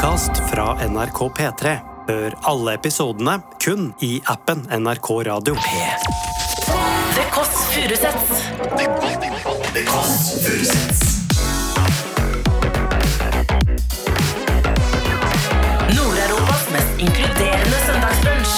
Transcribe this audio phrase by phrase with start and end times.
[0.00, 1.72] podkast fra NRK P3.
[2.08, 5.54] Hør alle episodene kun i appen NRK Radio.
[5.60, 8.40] The Kåss Furuseths.
[15.92, 18.56] Nord-Europas mest inkluderende søndagsbrunsj.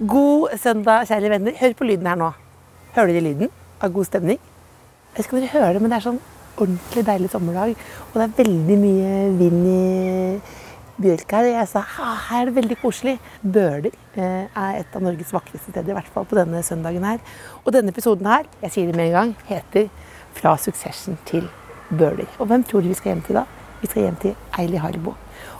[0.00, 1.52] God søndag, kjære venner.
[1.60, 2.32] Hør på lyden her nå.
[2.96, 4.42] Hører dere lyden av god stemning?
[5.12, 6.18] Jeg vet ikke om dere hører det, men det er sånn
[6.56, 7.72] ordentlig deilig sommerdag.
[8.06, 9.80] Og det er veldig mye vind i
[11.04, 11.48] bjørka her.
[11.50, 13.14] Og jeg sa her er det veldig koselig.
[13.42, 17.20] Bøler eh, er et av Norges vakreste steder, i hvert fall på denne søndagen her.
[17.60, 19.90] Og denne episoden her, jeg sier det med en gang, heter
[20.38, 21.44] Fra Succession til
[21.90, 22.32] Bøler.
[22.40, 23.44] Og hvem tror du vi skal hjem til da?
[23.82, 25.12] Vi skal hjem til Eili Harbo.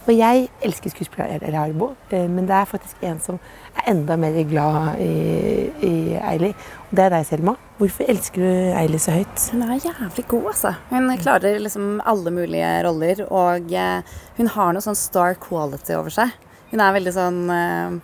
[0.03, 3.37] Og jeg elsker skuespiller Harbo, eh, men det er faktisk en som
[3.79, 6.51] er enda mer glad i, i Eili.
[6.89, 7.55] Og det er deg, Selma.
[7.79, 9.45] Hvorfor elsker du Eili så høyt?
[9.53, 10.73] Hun er jævlig god, altså.
[10.91, 16.15] Hun klarer liksom alle mulige roller, og eh, hun har noe sånn star quality over
[16.15, 16.35] seg.
[16.73, 18.01] Hun er veldig sånn eh,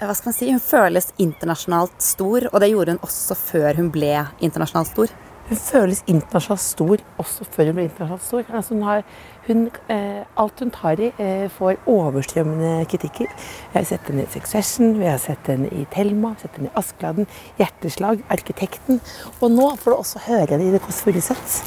[0.00, 0.50] Hva skal man si?
[0.50, 5.14] Hun føles internasjonalt stor, og det gjorde hun også før hun ble internasjonalt stor.
[5.46, 8.48] Hun føles internasjonalt stor også før hun ble internasjonalt stor.
[8.50, 9.04] Altså hun har,
[9.46, 13.26] hun, eh, alt hun tar i, eh, får overstrømmende kritikker.
[13.72, 16.56] Vi har sett henne i Succession, vi har sett henne i Thelma, vi har sett
[16.56, 17.26] henne i Askeladden,
[17.58, 19.00] Hjerteslag, Arkitekten.
[19.40, 21.62] Og nå får du også høre henne i The Kåss Furuseths.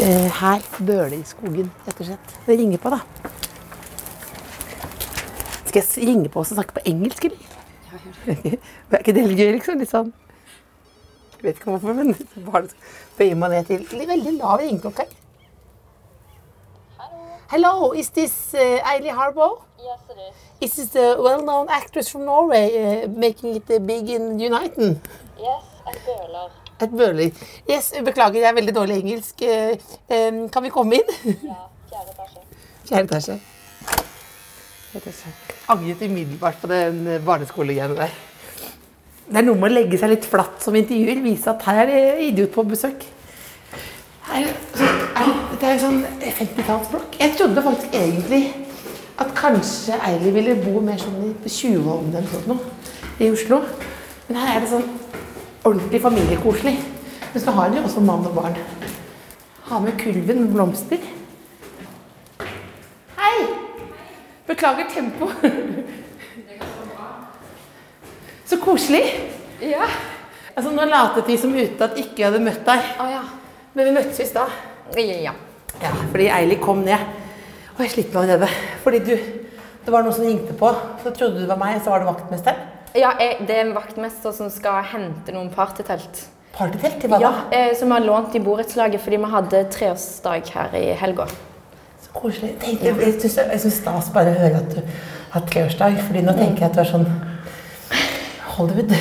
[0.00, 2.34] Eh, her bøler i skogen, rett og slett.
[2.46, 3.00] Det ringer på, da.
[5.66, 7.36] Skal jeg ringe på oss og snakke på engelsk, eller?
[7.90, 8.34] Ja,
[8.90, 9.78] Er ikke det litt gøy, liksom?
[9.78, 10.12] Litt sånn
[11.36, 12.14] Jeg vet ikke hvorfor, men
[12.48, 12.68] bare
[13.18, 15.06] bøyer meg ned til veldig lav ringeklokke.
[17.50, 19.62] Hello, is this uh, Eili Harbo?
[19.76, 20.34] Yes, it is.
[20.60, 25.00] Is this the well-known actress from Norway uh, making it uh, big in Uniten?
[25.36, 26.50] Yes, at Bøler.
[26.78, 27.32] At bøler.
[27.68, 29.42] Yes, beklager, jeg er veldig dårlig engelsk.
[29.42, 31.10] Um, kan vi komme inn?
[31.42, 31.58] Ja,
[31.90, 32.46] fjerde etasje.
[32.86, 33.38] Fjerde etasje.
[34.94, 35.34] Etasje.
[35.74, 38.14] Angret umiddelbart på den eh, barneskolegreiene der.
[39.26, 41.18] Det er noe med å legge seg litt flatt som intervjuer.
[41.26, 43.10] Vise at her er idiot på besøk.
[44.30, 44.46] Er,
[45.58, 47.16] det er jo sånn 50-tallsblokk.
[47.18, 48.42] Jeg trodde faktisk egentlig
[49.20, 52.74] at kanskje Eili ville bo mer sånn i 20-årene eller sånn noe,
[53.18, 53.58] i Oslo.
[54.28, 54.86] Men her er det sånn
[55.66, 56.76] ordentlig familiekoselig.
[57.32, 58.54] Men så har de også mann og barn.
[59.70, 61.02] Ha med kurven med blomster.
[63.18, 63.34] Hei!
[64.46, 65.28] Beklager tempo.
[68.46, 69.04] Så koselig.
[69.62, 69.90] Ja.
[70.56, 72.88] Altså, nå latet de som ute at ikke hadde møtt deg.
[72.98, 73.20] Å ja.
[73.74, 74.50] Men vi møttes i stad.
[74.98, 75.32] Ja.
[75.80, 76.98] Ja, fordi Eili kom ned.
[77.76, 78.48] Og jeg sliter meg allerede.
[78.84, 79.14] Fordi du
[79.80, 80.68] Det var noen som ringte på.
[81.02, 82.66] Så trodde du det var meg, så var det vaktmesteren.
[82.98, 86.24] Ja, jeg, det er en vaktmester som skal hente noen partytelt.
[86.52, 87.44] Partytelt til hva Ja, da?
[87.56, 91.26] eh, som har lånt i borettslaget fordi vi hadde treårsdag her i helga.
[92.02, 92.56] Så koselig.
[92.60, 94.82] Tenk, jeg jeg syns jeg syns stas bare å høre at du
[95.36, 96.00] har treårsdag.
[96.08, 97.08] Fordi nå tenker jeg at du er sånn
[98.56, 98.92] Hollywood.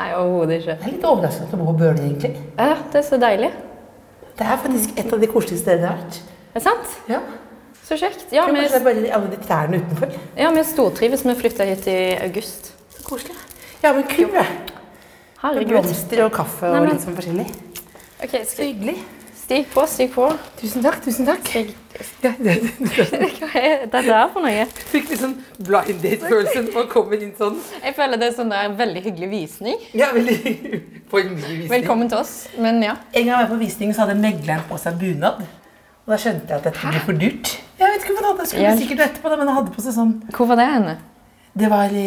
[0.00, 0.74] Det Nei, overhodet ikke.
[0.80, 2.30] er litt overraskende at du bor på Bøler, egentlig.
[2.56, 3.50] Ja, det er så deilig.
[4.38, 6.20] Det er faktisk et av de koseligste stedene jeg har vært.
[6.50, 6.94] Er det sant?
[7.10, 7.18] Ja.
[7.84, 8.24] Så kjekt.
[8.32, 10.14] Ja, vi, det er bare alle de trærne utenfor.
[10.38, 11.24] ja, vi stortrives.
[11.26, 12.72] Vi flytta hit i august.
[12.96, 13.36] Så koselig.
[13.82, 14.30] Ja, men kul.
[14.32, 14.72] Med
[15.42, 15.68] Herregud.
[15.74, 17.48] blomster og kaffe og Nei, men- litt sånn forskjellig.
[18.24, 18.96] Ok, Så hyggelig.
[19.50, 20.28] Stig på, stig på.
[20.60, 21.42] Tusen takk, tusen takk.
[21.42, 21.72] Stig.
[22.22, 22.52] Ja, det,
[23.40, 24.66] hva er dette her for noe?
[24.92, 27.56] fikk litt sånn blind date-følelsen når å komme inn sånn.
[27.82, 29.82] Jeg føler det er sånn der veldig hyggelig visning.
[29.90, 30.80] Ja, veldig hyggelig
[31.10, 31.66] visning.
[31.72, 32.34] Velkommen til oss.
[32.62, 32.94] Men ja.
[33.10, 35.42] En gang jeg var på visning, så hadde megleren på seg bunad.
[36.06, 37.54] Og da skjønte jeg at dette ble for dyrt.
[37.80, 38.82] Jeg vet ikke hva han hadde, skulle jeg...
[38.84, 40.98] sikkert etterpå, men han hadde på seg sånn Hvor var det henne?
[41.58, 42.06] Det var i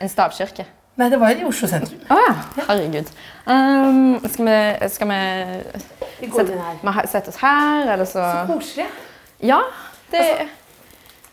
[0.00, 0.64] En stavkirke.
[0.96, 2.00] Nei, det var i Oslo sentrum.
[2.08, 2.32] Å ja.
[2.64, 3.12] Herregud.
[3.44, 5.20] Um, skal vi, skal vi
[6.20, 6.80] Vi går inn her.
[6.82, 6.94] Vi
[7.32, 8.86] oss her, eller så Koselig.
[9.40, 9.60] Ja.
[10.10, 10.24] Det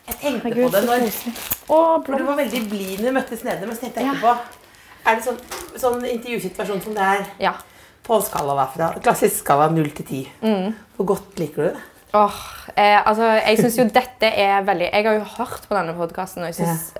[0.08, 1.02] Jeg tenkte Herregud, på det når.
[1.68, 4.14] Å, du var veldig blid når vi møttes nede, men så tenkte jeg Ja.
[4.14, 4.38] etterpå
[5.08, 5.38] Er det sånn,
[5.80, 7.52] sånn intervjusituasjon som det er Ja.
[8.04, 8.88] på skala derfra?
[9.02, 10.28] Klassisk skala 0 til 10.
[10.42, 10.74] Mm.
[10.96, 11.82] Hvor godt liker du det?
[12.14, 12.38] Åh,
[12.76, 16.42] eh, altså, jeg syns jo dette er veldig Jeg har jo hørt på denne podkasten,
[16.42, 16.94] og jeg syns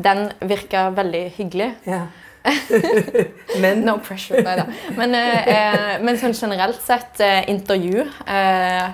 [0.00, 1.74] den virker veldig hyggelig.
[1.86, 2.06] Ja.
[3.62, 4.64] men No pressure, nei da.
[4.96, 8.88] Men, eh, eh, men sånn generelt sett, eh, intervju eh,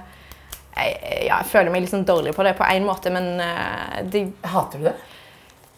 [0.75, 0.95] jeg,
[1.29, 4.25] ja, jeg føler meg litt sånn dårlig på det på én måte, men eh, det
[4.51, 4.95] hater du det?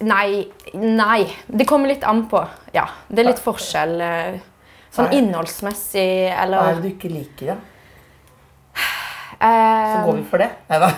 [0.07, 0.47] Nei.
[0.77, 1.23] Nei.
[1.47, 2.41] Det kommer litt an på.
[2.77, 3.97] Ja, det er litt forskjell.
[4.05, 4.37] eh,
[4.97, 5.19] Sånn Nei.
[5.19, 7.57] innholdsmessig, Hva er eller det du ikke liker, da?
[9.47, 10.51] eh, Så går vi for det.
[10.71, 10.89] Nei da.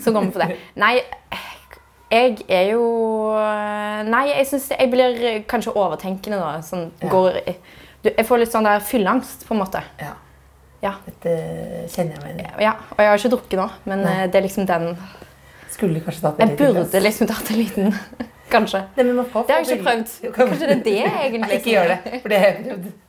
[0.00, 0.56] Så går vi for det.
[0.84, 0.94] Nei,
[2.12, 2.82] jeg er jo
[4.12, 6.50] Nei, jeg syns jeg blir kanskje overtenkende nå.
[6.66, 7.08] Sånn, Ja.
[7.08, 7.38] går
[8.02, 9.82] du, Jeg får litt sånn der fylleangst, på en måte.
[10.00, 10.12] Ja.
[10.82, 10.94] Ja.
[11.06, 11.34] Dette
[11.92, 12.62] kjenner jeg meg igjen i.
[12.64, 12.72] ja.
[12.90, 14.14] Og jeg har ikke drukket nå, men Nei.
[14.22, 14.96] eh, det er liksom den
[15.72, 16.88] Skulle kanskje tatt Jeg liten glass.
[16.90, 17.94] burde liksom tatt en liten
[18.52, 18.82] Kanskje.
[18.96, 20.34] Nei, men man får- Det har jeg ikke prøvd.
[20.34, 22.58] Kanskje det er det egentlig Nei, ikke gjør det, for det er.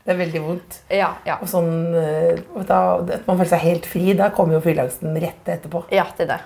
[0.06, 0.77] Det er veldig vondt.
[0.89, 1.35] Ja, ja.
[1.41, 5.44] Og sånn, eh, da, at man føler seg helt fri, da kommer jo fylleangsten rett
[5.57, 5.83] etterpå.
[5.91, 6.39] ja, det er det.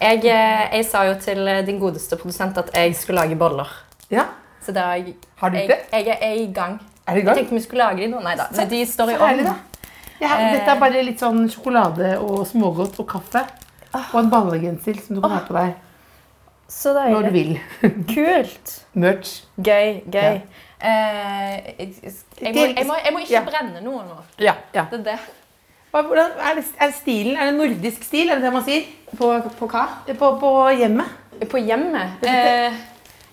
[0.00, 3.70] Jeg, eh, jeg sa jo til eh, din godeste produsent at jeg skulle lage boller.
[4.10, 4.24] Ja,
[4.64, 5.76] Så da jeg, Har du det?
[5.92, 6.80] jeg er i gang.
[7.06, 7.36] er du i gang?
[7.36, 8.20] Jeg tenkte vi skulle lage de nå.
[8.24, 8.46] Nei da.
[8.56, 9.54] Men de står i ovnen.
[10.20, 13.44] Ja, dette er bare litt sånn sjokolade og smågodt og kaffe.
[13.94, 15.74] Og en ballegenser som du kan ha på deg
[16.68, 17.52] Så når du vil.
[18.14, 18.72] Kult.
[18.94, 19.44] Merch.
[19.56, 20.00] Gøy.
[20.10, 20.40] Gøy.
[20.40, 20.40] Ja.
[20.84, 21.94] Eh, jeg,
[22.40, 24.16] jeg, må, jeg, må, jeg må ikke brenne noe nå.
[24.42, 24.86] Ja, ja.
[24.90, 25.18] Det er det.
[25.94, 27.36] Hvordan, er, det, er stilen?
[27.38, 28.30] Er det nordisk stil?
[28.30, 28.86] Er det det man sier?
[29.14, 29.30] På,
[29.60, 29.84] på hva?
[30.18, 31.06] På, på hjemmet?
[31.50, 32.24] På hjemmet?
[32.26, 32.74] Eh,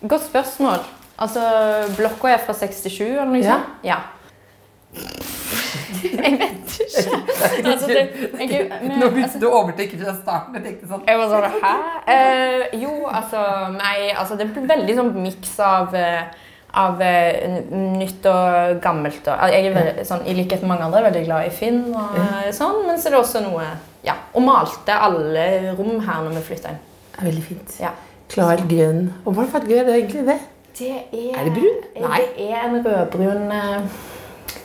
[0.06, 0.84] godt spørsmål.
[1.22, 1.42] Altså,
[1.98, 3.58] blokka er fra 67 eller noe Ja.
[3.58, 3.86] sånt?
[3.86, 4.00] Ja.
[6.02, 7.18] Jeg vet ikke.
[7.66, 8.02] Altså, det,
[8.40, 10.56] jeg, men, altså, du overtenker fra starten.
[10.58, 11.74] Jeg tenkte sånn jeg var sånn, hæ?
[12.14, 13.42] Eh, jo, altså,
[13.76, 16.24] nei, altså, det blir veldig sånn miks av, eh,
[16.78, 19.26] av eh, nytt og gammelt.
[19.28, 22.16] Og, jeg er veldig, sånn, I likhet med mange andre veldig glad i Finn, og
[22.22, 23.66] eh, sånn, men så er det også noe
[24.02, 26.80] ja, Og malte alle rom her når vi flytta inn.
[27.12, 27.76] Det er veldig fint.
[27.84, 27.92] Ja.
[28.32, 29.12] Klar grønn.
[29.26, 30.24] Og hva farge er det egentlig?
[30.30, 30.40] det?
[30.80, 31.84] Det er, Er det brun?
[32.00, 32.22] Nei.
[32.38, 34.00] Det er en rødbrun eh,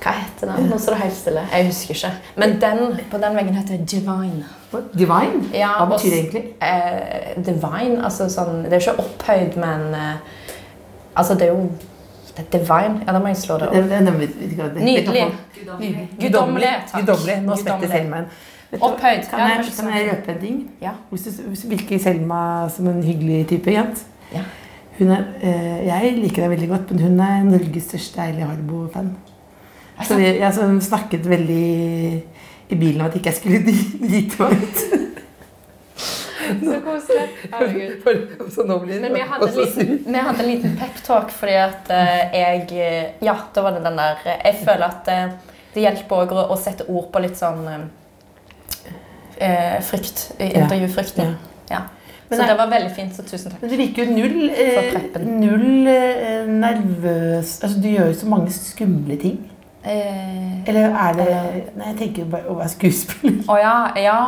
[0.00, 0.68] Hva heter den?
[0.70, 1.42] Nå står det helt stille.
[1.50, 2.12] Jeg husker ikke.
[2.38, 4.46] Men den på den veggen heter Divine.
[4.94, 5.42] Divine?
[5.54, 6.44] Ja, Hva betyr det egentlig?
[6.62, 10.34] Eh, divine, altså sånn Det er ikke opphøyd, men eh,
[11.16, 11.68] Altså, det er jo
[12.36, 13.00] det er Divine.
[13.06, 14.74] Ja, da må jeg slå det Det, opp.
[14.82, 15.24] Nydelig.
[16.20, 17.00] Guddommelig, takk.
[17.00, 17.36] Guddommelig.
[17.46, 18.28] Nå svetter Selma en.
[18.70, 18.90] Vet du hva?
[18.92, 19.28] Opphøyd.
[19.30, 19.90] Kan Ja, jeg, kan sånn.
[19.94, 20.58] jeg røpe en ting?
[20.82, 20.92] Ja.
[21.10, 22.40] Hvis du hvis du virker Selma
[22.74, 24.04] som en hyggelig type, Jens.
[24.34, 24.42] Ja.
[24.98, 29.10] Hun er, eh, jeg liker deg veldig godt, men hun er Norges største Eili Harbo-fan.
[30.04, 32.22] Så jeg, jeg så snakket veldig
[32.68, 35.05] i bilen om at ikke jeg skulle dri- drite meg ut.
[36.60, 37.26] Så koselig.
[37.52, 38.52] Herregud.
[38.54, 41.92] Så nå blir Men vi hadde en liten, vi hadde en liten peptalk fordi at
[41.94, 42.70] eh, jeg
[43.24, 45.36] Ja, da var det den der eh, Jeg føler at eh,
[45.76, 47.66] det hjelper òg å, sette ord på litt sånn
[49.36, 50.30] eh, frykt.
[50.40, 51.34] Intervjufrykten.
[51.68, 51.82] Ja.
[52.28, 53.60] Men Så nei, det var veldig fint, så tusen takk.
[53.62, 54.96] Men det virker jo null, eh,
[55.26, 59.36] null eh, nervøs Altså, du gjør jo så mange skumle ting.
[59.86, 61.26] Eh, Eller er det
[61.76, 63.44] Nei, jeg tenker bare å være skuespiller.
[63.46, 64.18] Å ja, ja.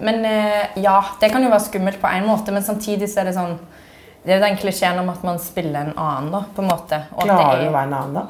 [0.00, 3.30] Men eh, ja, det kan jo være skummelt på en måte, men samtidig så er
[3.30, 3.58] det sånn
[4.24, 7.00] Det er jo den klisjeen om at man spiller en annen, da, på en måte.
[7.16, 8.26] Og Klarer er- du å være en annen, da?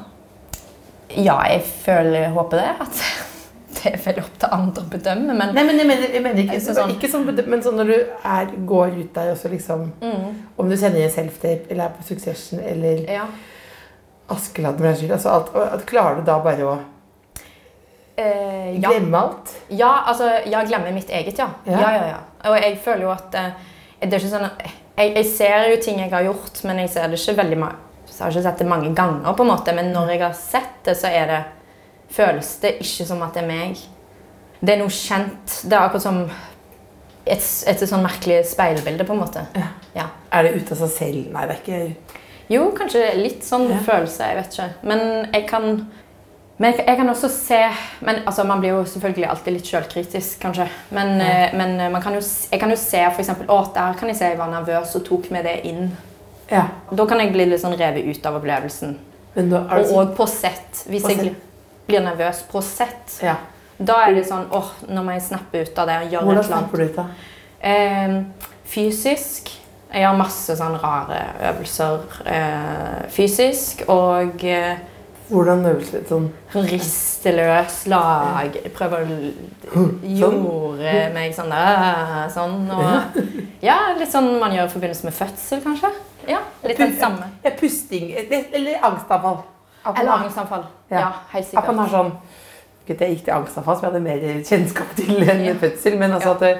[1.13, 2.69] Ja, jeg føler, håper det.
[2.81, 3.03] At
[3.83, 6.41] det er veldig opp til andre å bedømme, men Nei, men jeg mener, jeg mener
[6.41, 9.51] ikke, Altså sånn, ikke sånn, men sånn når du er, går ut der og så
[9.53, 10.29] liksom Mm.
[10.57, 13.25] Om du sender en self-tape, eller er på Succession, eller ja.
[14.33, 16.75] Askeladden for den skyld altså alt, at Klarer du da bare å
[18.15, 18.91] Eh, ja.
[18.91, 19.55] glemme alt?
[19.73, 21.47] ja, altså Jeg glemmer mitt eget, ja.
[21.65, 21.79] Ja.
[21.79, 22.19] Ja, ja, ja.
[22.51, 23.55] Og jeg føler jo at eh,
[24.03, 26.91] det er ikke sånn at jeg, jeg ser jo ting jeg har gjort, men jeg
[26.93, 27.59] ser det ikke veldig
[28.13, 30.73] jeg har ikke sett det mange ganger, på en måte, men når jeg har sett
[30.85, 31.41] det, så er det
[32.13, 33.79] føles det ikke som at det er meg.
[34.59, 35.55] Det er noe kjent.
[35.65, 39.47] Det er akkurat som et, et, sånn merkelig speilbilde, på en måte.
[39.57, 39.71] Ja.
[39.97, 40.05] Ja.
[40.33, 41.25] Er det ute av seg selv?
[41.33, 42.21] Nei, det er ikke
[42.53, 44.29] Jo, kanskje litt sånn følelse.
[44.29, 44.69] Jeg vet ikke.
[44.91, 45.67] Men jeg kan
[46.57, 47.57] men jeg, jeg kan også se
[48.05, 50.67] men, altså, Man blir jo selvfølgelig alltid litt sjølkritisk, kanskje.
[50.93, 51.29] Men, Ja.
[51.47, 53.29] eh, men eh, man kan jo, jeg kan jo se f.eks.
[53.47, 55.87] å, der kan jeg se jeg var nervøs og tok med det inn.
[56.51, 56.67] Ja.
[56.91, 58.93] Da kan jeg bli litt sånn revet ut av opplevelsen.
[59.33, 60.83] Men da Og det sånn på sett.
[60.87, 61.33] Hvis På jeg
[61.87, 63.35] blir, nervøs på sett, ja.
[63.79, 66.43] da er det sånn åh, nå må jeg snappe ut av det og gjøre Hvordan
[66.51, 67.05] snapper du ut, da?
[67.59, 68.21] Eh,
[68.69, 69.49] fysisk.
[69.93, 73.83] Jeg gjør masse sånn rare øvelser eh, fysisk.
[73.93, 74.77] Og eh,
[75.29, 76.01] Hvordan øvelse?
[76.09, 76.27] Sånn
[76.67, 78.57] riste løs lag.
[78.75, 82.27] Prøve å jorde meg sånn der.
[82.33, 83.21] Sånn, og,
[83.63, 85.91] ja, litt sånn man gjør i forbindelse med fødsel, kanskje.
[86.27, 87.29] Ja, Litt den samme.
[87.43, 89.41] Ja, pusting eller- angstavfall.
[89.85, 90.63] Eller angstavfall, angstanfall.
[90.89, 90.99] Ja.
[90.99, 91.91] Ja, helt At man sikkert.
[91.91, 92.11] har sånn
[92.87, 95.53] jeg gikk til angstavfall, som jeg hadde mer kjennskap til enn Ja.
[95.53, 96.57] fødsel, men altså at, det,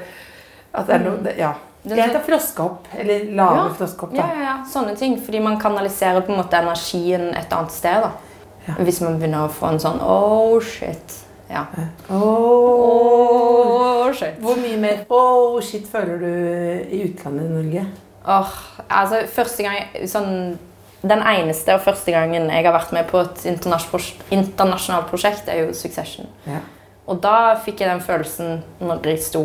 [0.74, 1.54] at det er noe det, Ja.
[1.86, 2.88] Det er heter froskehopp.
[2.98, 3.74] Eller lave Ja.
[3.74, 5.18] froskehopp, Ja, ja, ja, sånne ting.
[5.20, 8.02] Fordi man kanaliserer på en måte energien et annet sted.
[8.02, 8.12] da.
[8.68, 8.74] Ja.
[8.80, 11.20] Hvis man begynner å få en sånn oh shit.
[11.50, 11.66] Ja.
[12.10, 12.18] Åh.
[14.08, 14.38] Oh shit.
[14.42, 16.30] Hvor mye mer oh, shit føler du
[16.96, 17.86] i utlandet i Norge?
[18.24, 18.54] Åh,
[18.88, 20.58] altså første gang sånn,
[21.04, 25.74] Den eneste og første gangen jeg har vært med på et internasjonalt prosjekt, er jo
[25.76, 26.30] Succession.
[26.48, 26.62] Ja.
[27.12, 29.42] Og da fikk jeg den følelsen når jeg sto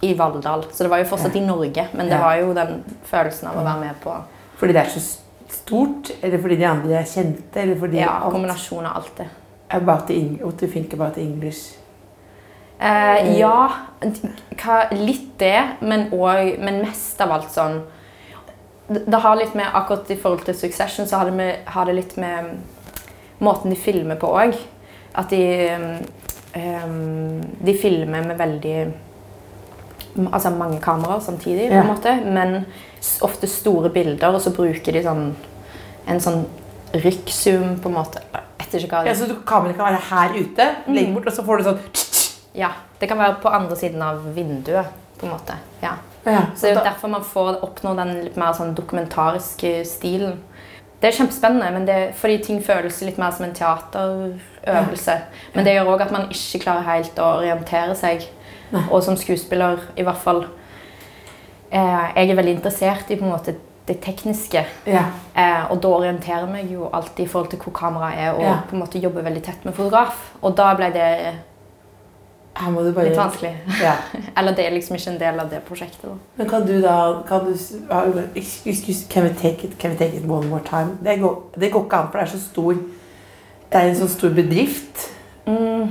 [0.00, 0.64] i Valldal.
[0.72, 2.22] Så det var jo fortsatt i Norge, men det Ja.
[2.24, 4.16] var jo den følelsen av å være med på
[4.56, 5.25] Fordi det er så stort,
[6.22, 9.26] eller fordi de andre er kjente, eller fordi ja, alt- kombinasjon av alt det.
[9.68, 11.74] about the what do you think about English?
[12.78, 17.80] Eh, ja, hva, litt det, men, også, men mest av alt sånn
[18.88, 21.94] det, har litt med, Akkurat i forhold til Succession så har det, med, har det
[21.96, 22.52] litt med
[23.42, 24.54] måten de filmer på òg.
[25.16, 25.40] At de
[26.54, 28.76] um, De filmer med veldig
[30.32, 32.54] Altså mange kameraer samtidig, på en måte, men
[33.20, 35.26] ofte store bilder, og så bruker de sånn
[36.06, 36.44] en sånn
[36.96, 38.22] rykkzoom, på en måte.
[39.06, 41.80] Ja, så du, kameraet kan være her ute, legge bort, og så får du sånn
[42.56, 42.70] Ja,
[43.00, 45.58] det kan være på andre siden av vinduet, på en måte.
[45.82, 45.96] Ja.
[46.24, 50.38] ja, Så det er jo derfor man får oppnå den litt mer sånn dokumentariske stilen.
[51.00, 55.16] Det er kjempespennende, men det, fordi ting føles litt mer som en teaterøvelse.
[55.54, 58.24] Men det gjør òg at man ikke klarer helt å orientere seg.
[58.88, 60.40] Og som skuespiller, i hvert fall
[61.70, 63.54] eh, Jeg er veldig interessert i på en måte
[63.88, 64.64] det tekniske.
[64.86, 65.04] ja.
[65.34, 68.56] Eh, og da orienterer meg jo alltid i forhold til hvor kameraet er, og Ja.
[68.68, 70.32] på en måte jobber veldig tett med fotograf.
[70.42, 71.34] Og da ble det
[72.56, 73.52] bare litt vanskelig.
[73.82, 73.94] Ja.
[74.38, 76.02] Eller det er liksom ikke en del av det prosjektet.
[76.02, 76.16] da.
[76.36, 77.52] Men kan du da kan du,
[78.34, 80.98] excuse, excuse, can we take it, can we take it one more time?
[81.04, 82.72] Det går, det går ikke an, for det er så stor
[83.72, 85.10] Det er en så stor bedrift.
[85.46, 85.90] Mm,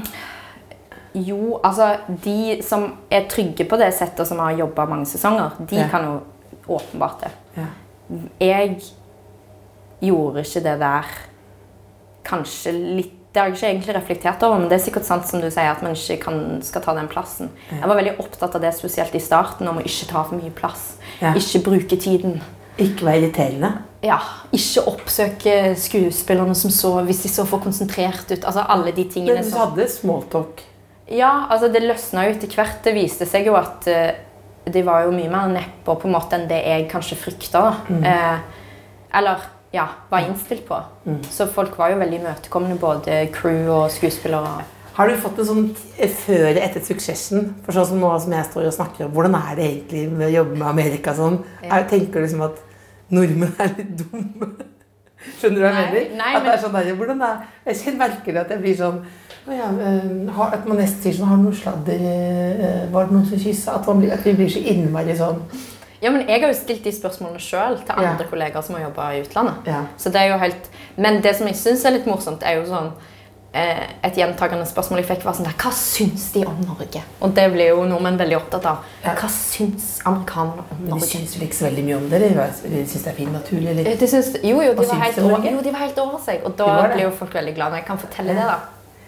[1.15, 5.83] jo, altså De som er trygge på det settet, som har jobba mange sesonger, de
[5.91, 6.19] kan jo
[6.67, 7.31] åpenbart det.
[7.57, 7.65] Ja.
[8.41, 8.79] Jeg
[10.03, 11.13] gjorde ikke det der
[12.25, 15.41] kanskje litt Det har jeg ikke egentlig reflektert over, men det er sikkert sant som
[15.43, 17.49] du sier, at man ikke kan, skal ta den plassen.
[17.67, 20.53] Jeg var veldig opptatt av det, spesielt i starten, om å ikke ta for mye
[20.55, 20.85] plass.
[21.19, 21.33] Ja.
[21.35, 22.37] Ikke bruke tiden.
[22.79, 23.73] Ikke være irriterende.
[24.05, 24.21] Ja,
[24.55, 28.47] ikke oppsøke skuespillerne som så, hvis de så for konsentrert ut.
[28.47, 30.63] Altså alle de tingene Men du hadde smalltalk.
[31.11, 32.79] Ja, altså det løsna jo etter hvert.
[32.87, 34.15] Det viste seg jo at eh,
[34.73, 37.65] de var jo mye mer nedpå på en måte enn det jeg kanskje frykta.
[37.89, 38.37] Eh,
[39.15, 39.43] eller
[39.75, 40.79] ja, var innstilt på.
[41.31, 44.63] Så folk var jo veldig imøtekommende, både crew og skuespillere.
[44.95, 45.65] Har du fått en sånn
[46.21, 47.49] før etter suksessen?
[47.65, 50.29] For sånn som nå som jeg står og snakker om, hvordan er det egentlig med
[50.29, 51.41] å jobbe med Amerika sånn?
[51.59, 51.81] Ja.
[51.81, 52.61] Jeg tenker du liksom at
[53.11, 54.53] nordmenn er litt dumme?
[55.39, 56.17] Skjønner du hva jeg mener?
[56.17, 58.99] nei, at det er sånn der, hvordan er, Jeg kjenner merker at jeg blir sånn
[59.45, 63.25] ja, eh, At man nesten sier sånn Har du noe sladder eh, Var det noen
[63.29, 63.75] som kyssa?
[63.79, 65.41] At, blir- at vi blir så innmari sånn
[66.01, 68.11] Ja, men Jeg har jo stilt de spørsmålene sjøl til Ja.
[68.13, 69.65] andre kollegaer som har jobba i utlandet.
[69.69, 69.83] Ja.
[69.97, 70.69] Så det er jo helt...
[70.97, 72.91] Men det som jeg syns er litt morsomt, er jo sånn
[73.55, 77.01] Et gjentagende spørsmål jeg fikk, var sånn der Hva syns de om Norge?
[77.23, 78.81] Og det blir jo nordmenn veldig opptatt av.
[79.05, 81.07] Hva syns amerikanere om Men de Norge?
[81.13, 82.19] syns vel ikke så veldig mye om det?
[82.25, 83.69] De syns det er fint naturlig?
[83.71, 83.87] Eller?
[83.93, 86.43] Eh, De syns, jo, jo, de var, helt over, jo, de var helt over seg.
[86.43, 88.41] Og da de blir jo folk veldig glad når jeg kan fortelle Ja.
[88.41, 88.47] det.
[88.51, 88.59] da.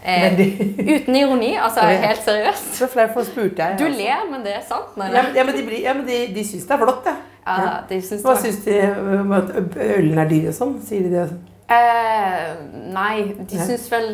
[0.07, 0.39] Eh,
[0.95, 2.79] uten ironi, altså helt seriøst.
[2.95, 3.77] Derfor spurte jeg.
[3.79, 3.97] Du altså.
[3.99, 4.95] ler, men det er sant.
[4.95, 7.15] Nei, men- ja, men de, ja, men de, de syns det er flott, ja.
[7.47, 8.79] Ja, de syns det var- syns de
[9.19, 10.79] om at ølen er dyr og sånn?
[10.87, 11.27] Sier de det?
[11.67, 12.53] Eh,
[12.95, 14.07] nei, de syns vel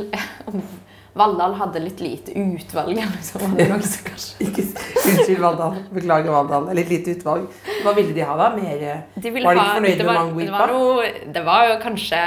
[1.13, 2.97] Valldal hadde litt lite utvalg.
[2.97, 4.39] eller så var det noe som kanskje...
[4.47, 4.63] Ikke,
[5.03, 5.75] unnskyld, Valldal.
[5.93, 6.71] Beklager, Valldal.
[6.73, 7.45] Litt lite utvalg.
[7.83, 8.49] Hva ville de ha, da?
[8.55, 8.81] Mer
[9.13, 11.69] De ville Var de ikke fornøyde det med var- mango det var, noe, det var
[11.69, 12.21] jo kanskje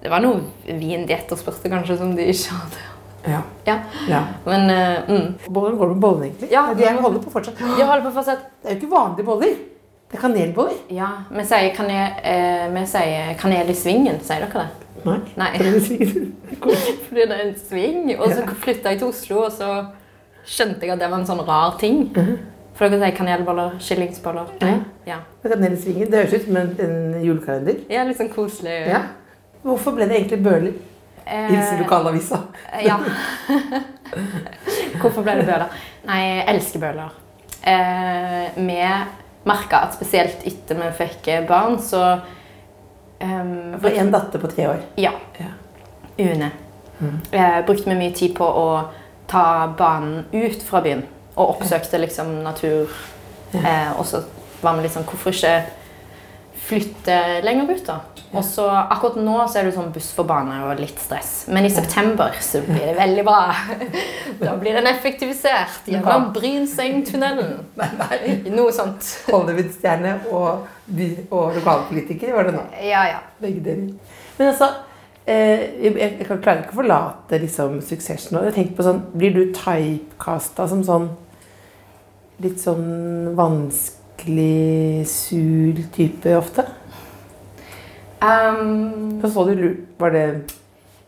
[0.00, 2.84] Det var noe vin de etterspurte, kanskje, som de ikke hadde.
[3.26, 3.42] Ja.
[3.66, 3.76] Ja,
[4.08, 4.20] ja.
[4.46, 5.52] Men uh, mm.
[5.52, 6.50] Går det med bollen, egentlig?
[6.52, 6.68] Ja.
[6.78, 7.60] De holder på fortsatt.
[7.60, 8.48] Jeg holder på fortsatt.
[8.62, 9.56] Det er jo ikke vanlige boller.
[10.06, 10.74] Det er kanelboller.
[10.94, 14.20] Ja, vi sier, kanel, eh, vi sier kanel i svingen.
[14.22, 14.68] Sier dere det?
[15.06, 15.16] Nei.
[15.38, 15.50] Nei.
[17.08, 18.12] Fordi det er en sving.
[18.18, 19.70] Og så flytta jeg til Oslo, og så
[20.46, 22.04] skjønte jeg at det var en sånn rar ting.
[22.76, 24.54] For dere sier kanelboller, skillingsboller.
[24.62, 24.76] Ja.
[25.10, 25.18] Ja.
[25.42, 26.10] Kanel i svingen.
[26.12, 27.82] Det høres ut som en, en julekalender.
[27.90, 28.78] ja, litt sånn koselig.
[28.92, 29.02] Ja.
[29.66, 30.74] Hvorfor ble det egentlig bøler?
[31.26, 32.44] Eh, Hilsen lokalavisa.
[32.86, 33.00] Ja.
[35.02, 35.78] Hvorfor ble det bøler?
[36.06, 37.14] Nei, jeg elsker bøler.
[37.66, 38.76] Eh, vi
[39.46, 42.02] merka at spesielt etter vi fikk barn, så
[43.20, 44.84] um, For en datter på tre år.
[45.00, 45.14] Ja.
[45.38, 45.52] Ja.
[46.18, 46.50] Une.
[47.30, 48.68] Eh, brukte vi mye tid på å
[49.28, 51.04] ta banen ut fra byen.
[51.36, 52.92] Og oppsøkte liksom natur.
[53.52, 54.22] Eh, og så
[54.62, 55.58] var vi litt sånn Hvorfor ikke
[56.66, 58.00] flytte lenger ut, da?
[58.36, 61.32] Og så Akkurat nå så er det sånn buss for bane og litt stress.
[61.52, 63.42] Men i september så blir det veldig bra.
[64.40, 67.54] Da blir den effektivisert gjennom Brynsengtunnelen.
[68.56, 69.06] Noe sånt.
[69.30, 70.66] Hollywood-stjerne og,
[71.30, 72.66] og lokalpolitiker var det nå.
[72.84, 73.22] Ja, ja.
[73.40, 73.94] Begge deler.
[74.36, 74.70] Men altså,
[75.24, 77.78] eh, jeg, jeg kan ikke å forlate liksom.
[77.80, 81.08] Og jeg tenker på sånn, Blir du typecasta som sånn
[82.44, 86.66] litt sånn vanskelig, sur type ofte?
[88.22, 90.26] Um, Så så du lurt Var det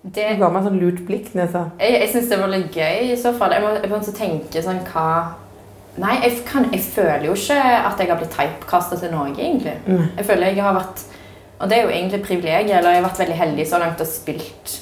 [0.03, 2.50] det, Du ga meg sånn lurt blikk når jeg sa Jeg, jeg syns det var
[2.53, 3.55] litt gøy i så fall.
[3.57, 5.07] Jeg må, jeg må tenke sånn hva
[5.99, 9.73] Nei, jeg, kan, jeg føler jo ikke at jeg har blitt typecasta til noe, egentlig.
[9.88, 11.00] Jeg føler jeg har vært
[11.59, 14.05] Og det er jo egentlig et privilegium, eller jeg har vært veldig heldig så langt
[14.05, 14.77] og spilt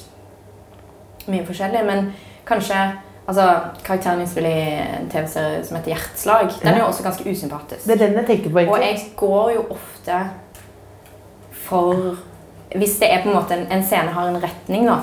[1.27, 2.11] mye forskjellig, men
[2.47, 2.75] kanskje
[3.27, 3.47] altså,
[3.83, 6.53] Karakteren min spiller i en TV-serie som heter Hjerteslag.
[6.61, 7.87] Den er jo også ganske usympatisk.
[7.87, 8.63] Det er den jeg tenker på.
[8.71, 10.21] Og jeg går jo ofte
[11.67, 12.15] for
[12.75, 14.97] Hvis det er på en måte en, en scene har en retning, da,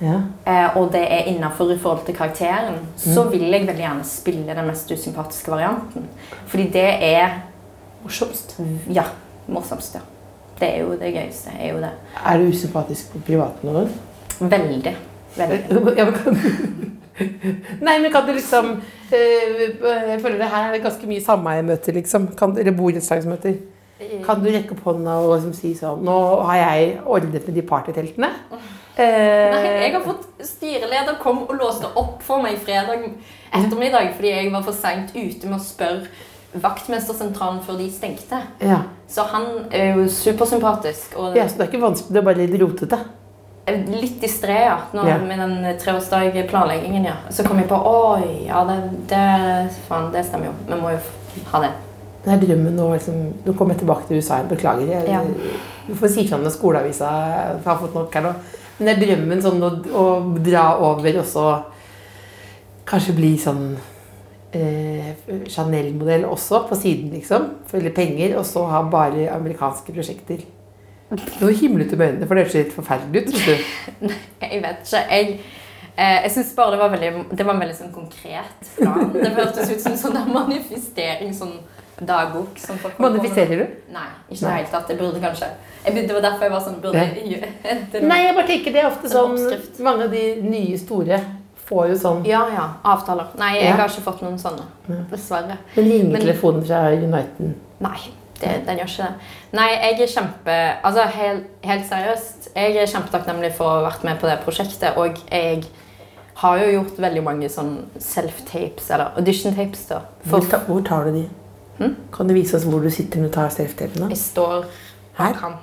[0.00, 0.20] Ja.
[0.46, 3.32] eh, og det er innafor i forhold til karakteren, så Mm.
[3.32, 6.06] vil jeg veldig gjerne spille den mest usympatiske varianten.
[6.46, 7.28] Fordi det er
[8.02, 8.54] Morsomst.
[8.88, 9.02] Ja,
[9.48, 10.00] morsomst, ja.
[10.60, 11.50] Det er jo det gøyeste.
[11.60, 11.90] er jo det.
[12.26, 13.90] Er du usympatisk på privaten noen?
[14.40, 14.96] Veldig.
[15.36, 15.60] Veldig.
[15.98, 16.38] Ja, men kan...
[17.80, 18.70] Nei, men kan du liksom
[19.12, 19.74] eh,
[20.08, 22.28] Jeg føler det her er det ganske mye sameiemøter, liksom.
[22.38, 23.54] Kan, eller borettslagsmøter.
[24.24, 26.14] Kan du rekke opp hånda og liksom si sånn Nå
[26.48, 28.30] har jeg ordnet med de partyteltene.
[28.96, 33.04] Eh, Nei, jeg har fått styreleder kom og låste opp for meg fredag
[33.52, 36.08] ettermiddag fordi jeg var for seint ute med å spørre
[36.60, 38.40] vaktmestersentralen før de stengte.
[38.60, 38.80] ja.
[39.10, 41.16] Så han er jo supersympatisk.
[41.18, 42.98] Og ja, så det er ikke vanskelig, det er bare litt rotete.
[44.00, 45.18] litt distré ja, Ja.
[45.18, 47.04] med den treårsdag-planleggingen.
[47.04, 47.16] Ja.
[47.30, 48.76] Så kom jeg på oi, ja, det,
[49.08, 50.52] det, faen, det stemmer jo.
[50.66, 50.98] Vi må jo
[51.52, 51.70] ha det.
[52.24, 52.88] Det er drømmen nå.
[52.94, 54.50] Liksom, nå kommer jeg tilbake til USA igjen.
[54.54, 54.94] Beklager.
[54.94, 55.24] Jeg, Ja.
[55.88, 57.10] Du får si fra når skoleavisa
[57.64, 58.34] har fått nok her nå.
[58.78, 60.04] Men det er drømmen sånn å, å
[60.40, 61.46] dra over og så
[62.88, 63.64] kanskje bli sånn
[64.56, 65.10] eh,
[65.50, 67.48] Chanel-modell også, på siden, liksom.
[67.70, 70.44] Følge penger, og så ha bare amerikanske prosjekter.
[71.10, 73.34] Nå himlet du med øynene, for det høres helt forferdelig ut.
[73.34, 74.06] tror du.
[74.44, 75.02] Jeg vet ikke.
[75.10, 75.40] Jeg,
[75.96, 79.10] eh, jeg synes bare det var, veldig, det var en veldig sånn konkret plan.
[79.14, 81.58] Det hørtes ut som en sånn manifestering, sånn
[82.06, 82.58] dagbok.
[82.58, 83.64] Som folk Modifiserer.
[83.66, 83.92] Du?
[83.94, 84.88] Nei, ikke i det hele tatt.
[84.92, 85.48] Jeg burde kanskje.
[85.84, 87.04] Jeg, burde- det var derfor jeg var sånn burde
[87.92, 89.36] det, Nei, jeg bare tenker det er ofte sånn.
[89.84, 91.20] Mange av de nye store
[91.70, 92.68] får jo sånn Ja, ja.
[92.84, 93.28] Avtaler.
[93.38, 93.76] Nei, jeg Ja.
[93.78, 94.64] har ikke fått noen sånne.
[95.10, 95.58] Dessverre.
[95.76, 97.54] Men ringer telefonen fra Uniten.
[97.80, 97.98] Nei,
[98.40, 99.28] det, den gjør ikke det.
[99.52, 100.56] Nei, jeg er kjempe...
[100.84, 102.50] Altså, helt, helt seriøst.
[102.56, 105.62] Jeg er kjempetakknemlig for å ha vært med på det prosjektet, og jeg
[106.40, 109.98] har jo gjort veldig mange sånn self-tapes, eller audition-tapes, da.
[110.24, 111.24] For Hvor, ta, hvor tar du de?
[111.80, 111.94] Hm?
[112.12, 114.10] Kan du vise oss hvor du sitter når du tar self-tapene?
[114.12, 114.66] jeg står
[115.18, 115.56] bak ham.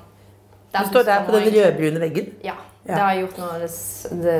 [0.73, 2.34] Du står der på den rødbrune veggen.
[2.43, 2.58] Ja.
[2.88, 2.93] Ja.
[2.95, 3.47] Det har jeg gjort nå.
[3.60, 3.69] Det,
[4.23, 4.36] det,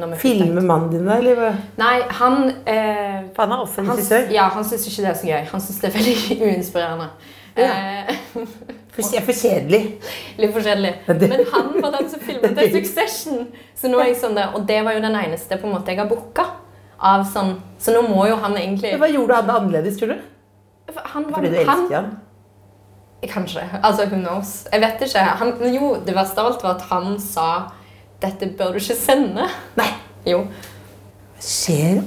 [0.00, 1.56] når Filmer mannen din deg, eller?
[1.76, 4.30] Nei, han eh, han er også en regissør.
[4.32, 5.42] ja, han syns ikke det er så gøy.
[5.50, 7.10] Han syns det er veldig uinspirerende.
[7.60, 7.68] Ja.
[7.68, 8.14] Eh,
[8.90, 9.20] For, kjedelig.
[9.20, 9.80] Litt for kjedelig.
[10.40, 10.90] Litt forskjellig.
[11.06, 13.46] Ja, Men han var den som filmet det Succession.
[13.78, 15.92] Så nå er jeg sånn der, Og det var jo den eneste på en måte
[15.92, 16.46] jeg har booka.
[17.00, 20.18] Av sånn, så nå må jo han egentlig Hva gjorde han annerledes, tror du?
[20.96, 22.10] Han var, Fordi du elsker han?
[23.28, 23.64] Kanskje.
[23.82, 24.66] Altså, who knows?
[24.72, 25.18] Jeg vet ikke.
[25.42, 27.48] Han, jo, det verste av alt var at han sa
[28.20, 29.46] dette bør du ikke sende.
[29.76, 29.90] Nei.
[30.28, 30.42] Jo.
[31.36, 32.00] Hva skjer?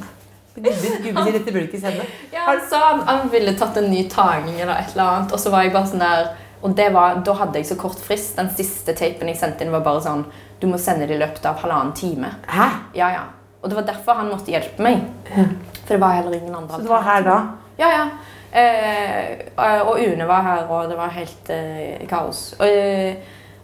[0.54, 2.06] Gubben gubben sier dette burde du ikke sende.
[2.34, 5.42] Ja, han sa han, han ville tatt en ny tagning eller et eller annet, og
[5.42, 6.28] så var jeg bare sånn der
[6.64, 8.38] Og det var, da hadde jeg så kort frist.
[8.38, 10.22] Den siste tapen jeg sendte inn, var bare sånn
[10.62, 12.30] Du må sende det i løpet av halvannen time.
[12.48, 12.68] Hæ?
[12.96, 13.24] Ja, ja.
[13.64, 15.02] Og det var derfor han måtte hjelpe meg.
[15.34, 17.38] For det var heller ingen andre Så det var her da?
[17.82, 18.06] Ja, ja.
[18.54, 22.54] Eh, og Une var her, og det var helt eh, kaos.
[22.60, 23.16] Og, eh,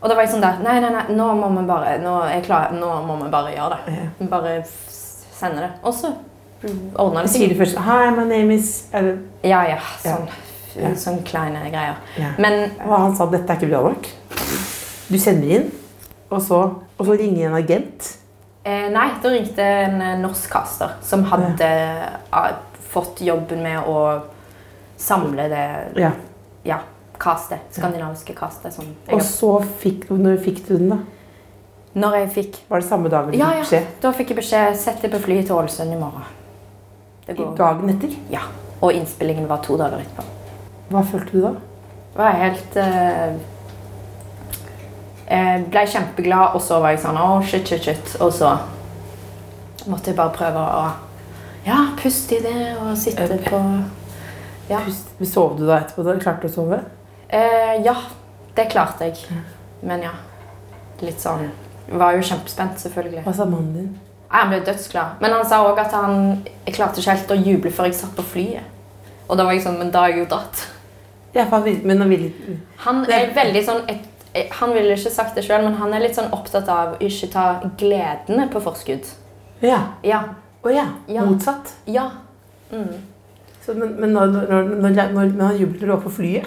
[0.01, 2.13] og da var jeg sånn der Nei, nei, nei, nå må vi bare Nå
[2.45, 4.29] klar, nå må vi bare gjøre det.
[4.31, 5.71] Bare sende det.
[5.83, 6.13] Og så
[6.99, 9.11] ordna det Sier du først Hi, my name is er
[9.43, 9.77] Ja, ja.
[10.03, 10.25] Sånn,
[10.79, 10.93] Ja.
[10.95, 11.97] sånn kleine greier.
[12.17, 12.31] Ja.
[12.37, 14.07] Men Og han sa dette er ikke bra nok.
[15.09, 15.69] Du sender inn,
[16.29, 16.59] og så,
[16.97, 18.15] og så ringer en agent.
[18.65, 22.51] eh, nei, da ringte en eh, norsk caster som hadde eh,
[22.93, 24.21] fått jobben med å
[24.99, 25.65] samle det
[25.99, 26.11] Ja.
[26.63, 26.79] ja,
[27.17, 27.59] castet.
[27.71, 28.73] Skandinaviske castet.
[28.73, 30.97] Som Og så fikk, når fikk du den, da?
[31.99, 33.85] Når jeg fikk Var det samme dagen du Ja, fikk ja.
[34.01, 36.23] Da fikk jeg beskjed sett deg på flyet til Ålesund i morgen.
[37.25, 37.55] Det går.
[37.57, 38.13] Dagen etter?
[38.29, 38.43] Ja.
[38.81, 40.23] Og innspillingen var to dager etterpå.
[40.89, 41.53] Hva følte du da?
[42.09, 43.35] Det var helt uh,
[45.29, 48.15] Jeg ble kjempeglad, og så var jeg sånn Å, shit, shit, shit.
[48.21, 48.55] Og så
[49.89, 50.87] måtte jeg bare prøve å
[51.65, 53.59] ja, puste i det og sitte på
[54.69, 54.79] Ja.
[55.25, 56.03] Sov du da etterpå?
[56.05, 56.17] da?
[56.21, 56.79] Klarte du å sove?
[57.29, 57.95] Eh, ja,
[58.55, 59.17] det klarte jeg.
[59.81, 60.11] Men ja.
[61.01, 61.49] Litt sånn
[61.89, 63.23] Var jo kjempespent, selvfølgelig.
[63.25, 63.99] Hva sa mannen din?
[64.29, 65.15] Han ble dødsglad.
[65.21, 68.13] Men han sa òg at han jeg klarte ikke helt å juble før jeg satt
[68.17, 68.63] på flyet.
[69.29, 70.67] Og da var jeg sånn Men da er jeg jo dratt.
[71.33, 75.43] Ja, han vil- men han er veldig sånn et, et, Han ville ikke sagt det
[75.45, 79.05] sjøl, men han er litt sånn opptatt av å ikke ta gledene på forskudd.
[79.61, 79.79] Ja.
[80.03, 80.23] Ja.
[80.63, 80.85] Å ja.
[81.07, 81.25] Ja.
[81.25, 81.73] Motsatt.
[81.87, 82.09] Ja.
[83.69, 84.89] Så, men, men, når, når, når,
[85.37, 86.45] når, han jublet når du på flyet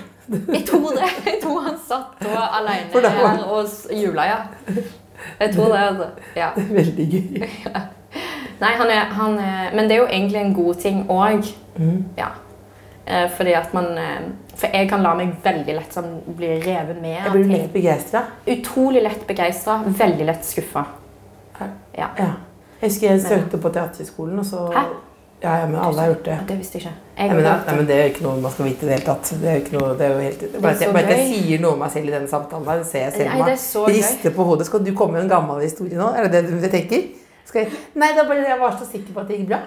[0.57, 1.11] Jeg tror det.
[1.27, 4.39] Jeg tror han satt og alene var- her og jubla, ja.
[5.41, 6.07] Jeg tror det, altså.
[6.37, 6.49] Ja.
[6.57, 7.45] Veldig gøy.
[8.63, 11.47] Nei, han er, han er Men det er jo egentlig en god ting òg.
[11.77, 12.05] Mm.
[12.19, 12.33] Ja.
[13.07, 14.19] Eh, fordi at man eh,
[14.57, 17.21] For jeg kan la meg veldig lett sånn bli revet med.
[17.21, 18.25] Jeg blir litt begeistra.
[18.47, 20.85] Utrolig lett begeistra, veldig lett skuffa.
[21.61, 22.11] Ja.
[22.19, 22.31] Ja.
[22.81, 24.87] Jeg husker jeg søkte på Teaterhøgskolen, og så Hæ?
[25.43, 26.39] Ja, ja, men alle har gjort det.
[26.49, 26.95] Det visste jeg ikke.
[27.13, 29.07] Nei, men, nei, men Det er jo ikke noe man skal vite i det hele
[29.07, 29.33] tatt.
[29.43, 31.27] Det er jo ikke noe, det er jo helt, bare, det er bare at jeg
[31.29, 32.65] sier noe om meg selv i denne samtalen.
[32.69, 33.53] Der, ser jeg selv meg.
[33.53, 33.93] er.
[33.93, 34.69] Rister på hodet.
[34.71, 36.09] Skal du komme med en gammel historie nå?
[36.17, 37.05] Er det det du tenker?
[37.53, 37.69] Jeg,
[38.01, 39.59] nei, det er bare jeg var så sikker på at det gikk bra.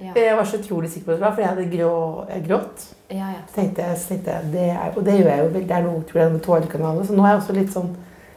[0.00, 0.14] Ja.
[0.16, 1.90] Jeg var så utrolig sikker på at det var bra, for jeg hadde grå,
[2.30, 2.86] jeg grått.
[3.12, 3.42] Ja, ja.
[3.50, 5.66] Så tenkte jeg, så tenkte jeg det er, Og det gjør jeg jo vel.
[5.68, 7.10] Det er noe tror jeg, med tårekanalet.
[7.10, 7.92] Så nå er jeg også litt sånn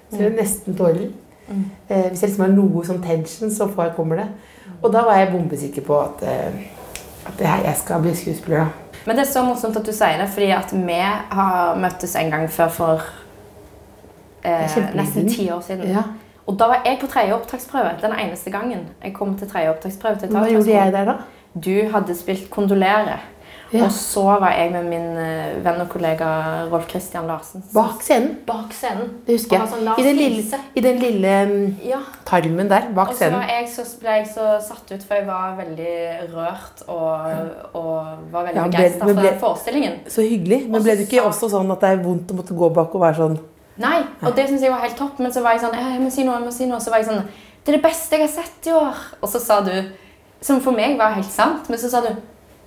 [0.10, 1.08] så jeg er nesten tårer.
[1.48, 1.64] Mm.
[1.90, 4.28] Eh, hvis jeg liksom har noe sånn tension, så får jeg, kommer det.
[4.82, 6.60] Og da var jeg bombesikker på at, eh,
[7.26, 8.74] at det her, jeg skal bli skuespiller.
[9.06, 11.00] Men det er så morsomt at du sier det, fordi at vi
[11.38, 13.06] har møttes en gang før for
[14.46, 15.90] eh, nesten ti år siden.
[15.94, 16.04] Ja.
[16.46, 17.96] Og da var jeg på tredje opptaksprøve.
[18.02, 21.16] Den eneste gangen jeg kom til tredje opptaksprøve til Hva gjorde jeg der da?
[21.56, 23.20] Du hadde spilt 'Kondolere'.
[23.76, 23.86] Ja.
[23.86, 26.28] Og så var jeg med min eh, venn og kollega
[26.72, 27.64] Rolf Christian Larsen.
[27.74, 28.38] Bak scenen.
[28.48, 29.10] Bak scenen.
[29.28, 29.70] Det husker jeg.
[29.74, 29.90] sånn.
[30.00, 32.00] I den lille, i den lille mm, Ja.
[32.26, 33.42] tarmen der bak Og scenen.
[33.42, 35.96] Og så, ble jeg så satt ut, for jeg var veldig
[36.36, 37.42] rørt og,
[37.74, 40.00] og var veldig Ja, begeistra for den forestillingen.
[40.08, 40.62] Så hyggelig.
[40.70, 43.02] Men ble det ikke også sånn at det er vondt å måtte gå bak og
[43.08, 43.38] være sånn
[43.76, 45.18] Nei, og det syns jeg var helt topp.
[45.20, 46.80] Men så var jeg sånn «Eh, Jeg må si noe, jeg må si noe.
[46.80, 47.26] Så var jeg sånn
[47.66, 49.02] Det er det beste jeg har sett i år.
[49.22, 49.74] Og så sa du,
[50.40, 52.12] som for meg var helt sant, men så sa du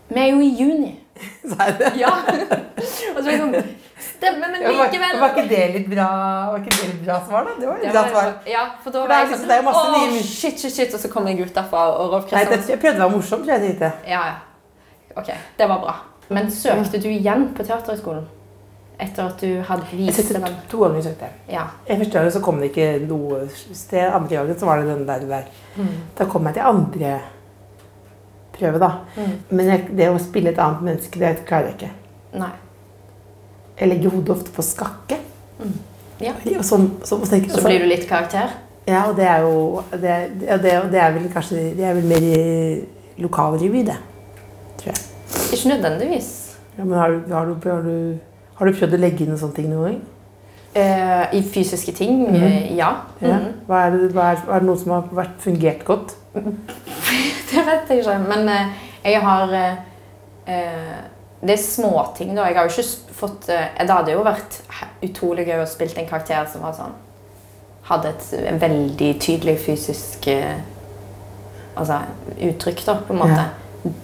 [0.09, 0.95] Vi er jo i juni.
[1.59, 1.93] Jeg det?
[1.99, 2.11] Ja.
[2.15, 3.55] og så er det sånn
[3.99, 5.17] Stemmer, men Ja, var, likevel.
[5.21, 6.05] var ikke det litt bra
[6.53, 7.55] Var ikke det litt bra svar, da?
[7.59, 8.29] Det var Det litt bra svar.
[8.47, 10.75] Ja, for da For var jeg liksom- sånn det er masse Åh, nye- shit, shit,
[10.77, 10.95] shit.
[10.95, 13.43] Og så kom jeg ut derfra, og Rolf Nei, det, jeg prøvde å være morsom,
[13.43, 13.93] tror jeg jeg tenkte.
[14.07, 14.35] Ja, ja.
[15.17, 15.95] Ok, det var bra.
[16.31, 18.27] Men søkte du igjen på Teaterhøgskolen?
[19.01, 20.47] Etter at du hadde Jeg vist den?
[20.71, 21.03] to ganger.
[21.03, 21.35] søkte jeg.
[21.57, 21.67] Ja.
[21.89, 24.13] I første gangen så kom det ikke noe sted.
[24.13, 25.19] Andre gangen så var det den der.
[25.27, 25.45] der.
[25.77, 25.89] Mm.
[26.19, 27.21] Da kom jeg til andre
[28.59, 28.91] prøve, da.
[29.17, 29.35] Mm.
[29.51, 31.91] Men jeg, det å spille et annet menneske, det klarer jeg ikke.
[32.43, 32.51] Nei.
[33.79, 35.19] Jeg legger hodet ofte på skakke.
[36.21, 36.33] Ja.
[36.59, 38.51] Og sånn, så, så, blir du litt karakter?
[38.89, 40.15] Ja, og det er jo Det,
[40.49, 43.97] ja, det, det er vel kanskje Det er vel mer i lokalrevy, det.
[44.81, 45.03] Tror jeg.
[45.55, 46.31] Ikke nødvendigvis.
[46.79, 48.19] Ja, men har, du- har, du, har, du,
[48.59, 49.99] har du prøvd å legge inn sånne ting noen gang?
[50.79, 52.91] Eh, I fysiske ting, eh, ja.
[53.23, 53.39] Ja.
[53.39, 53.53] Mhm.
[53.67, 56.15] Hva er, det, hva er, er det noe som har vært, fungert godt?
[57.51, 58.19] Det vet jeg ikke.
[58.29, 58.73] Men eh,
[59.05, 59.79] jeg har eh,
[60.47, 60.97] eh,
[61.41, 62.49] Det er småting, da.
[62.49, 64.61] Jeg har jo ikke fått Det hadde jo vært
[65.03, 66.97] utrolig gøy å spille en karakter som var sånn
[67.89, 72.03] Hadde et veldig tydelig fysisk altså,
[72.37, 73.47] uttrykk, da, på en måte.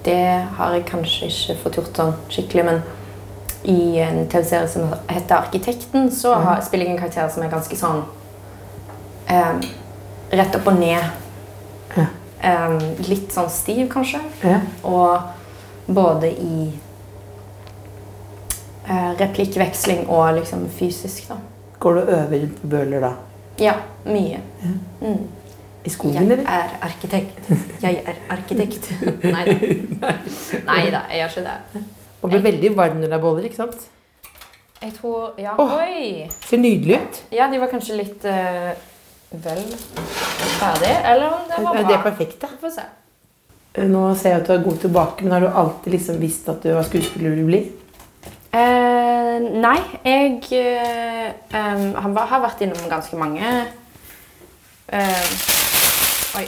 [0.06, 2.80] Det har jeg kanskje ikke fått gjort sånn skikkelig, men
[3.68, 7.76] i en TV-serie som heter 'Arkitekten', så har, spiller jeg en karakter som er ganske
[7.76, 8.02] sånn
[9.28, 9.68] eh,
[10.32, 11.04] Rett opp og ned.
[11.96, 12.06] Ja.
[12.44, 12.74] Eh,
[13.08, 14.20] litt sånn stiv, kanskje.
[14.44, 14.58] Ja.
[14.84, 16.66] Og både i
[18.88, 21.38] uh, replikkveksling og liksom fysisk, da.
[21.80, 23.14] Går du og øver på bøler da?
[23.60, 23.74] Ja,
[24.08, 24.40] mye.
[25.00, 25.24] Mm.
[25.84, 26.44] I skogen, Jeg eller?
[26.48, 27.50] er arkitekt.
[27.82, 28.88] Jeg er arkitekt.
[29.34, 30.14] Nei da.
[30.64, 31.84] Nei da, jeg gjør ikke det.
[32.22, 33.90] Og blir veldig varm når det er boller, ikke sant?
[34.84, 36.24] Jeg tror Ja, oh, oi!
[36.44, 37.20] Ser nydelig ut.
[37.32, 38.72] Ja, de var kanskje litt eh,
[39.44, 39.62] vel
[40.58, 41.82] ferdig, eller om det var bra.
[41.88, 42.48] det er perfekt, da?
[42.60, 42.84] Få se.
[43.90, 46.62] Nå ser jeg at du er god tilbake, men har du alltid liksom visst at
[46.62, 47.64] du var skuespiller du blir?
[48.54, 53.48] Eh, nei, jeg eh, har vært innom ganske mange
[54.94, 55.30] eh,
[56.38, 56.44] Oi.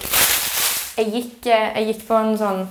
[0.97, 2.63] Jeg gikk, eh, jeg gikk på en sånn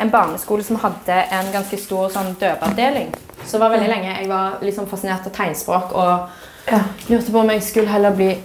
[0.00, 3.10] en barneskole som hadde en ganske stor sånn døveavdeling.
[3.44, 6.28] Så det var veldig lenge jeg var liksom fascinert av tegnspråk og
[6.70, 6.80] Ja.
[7.08, 8.38] lurte på om jeg skulle heller bli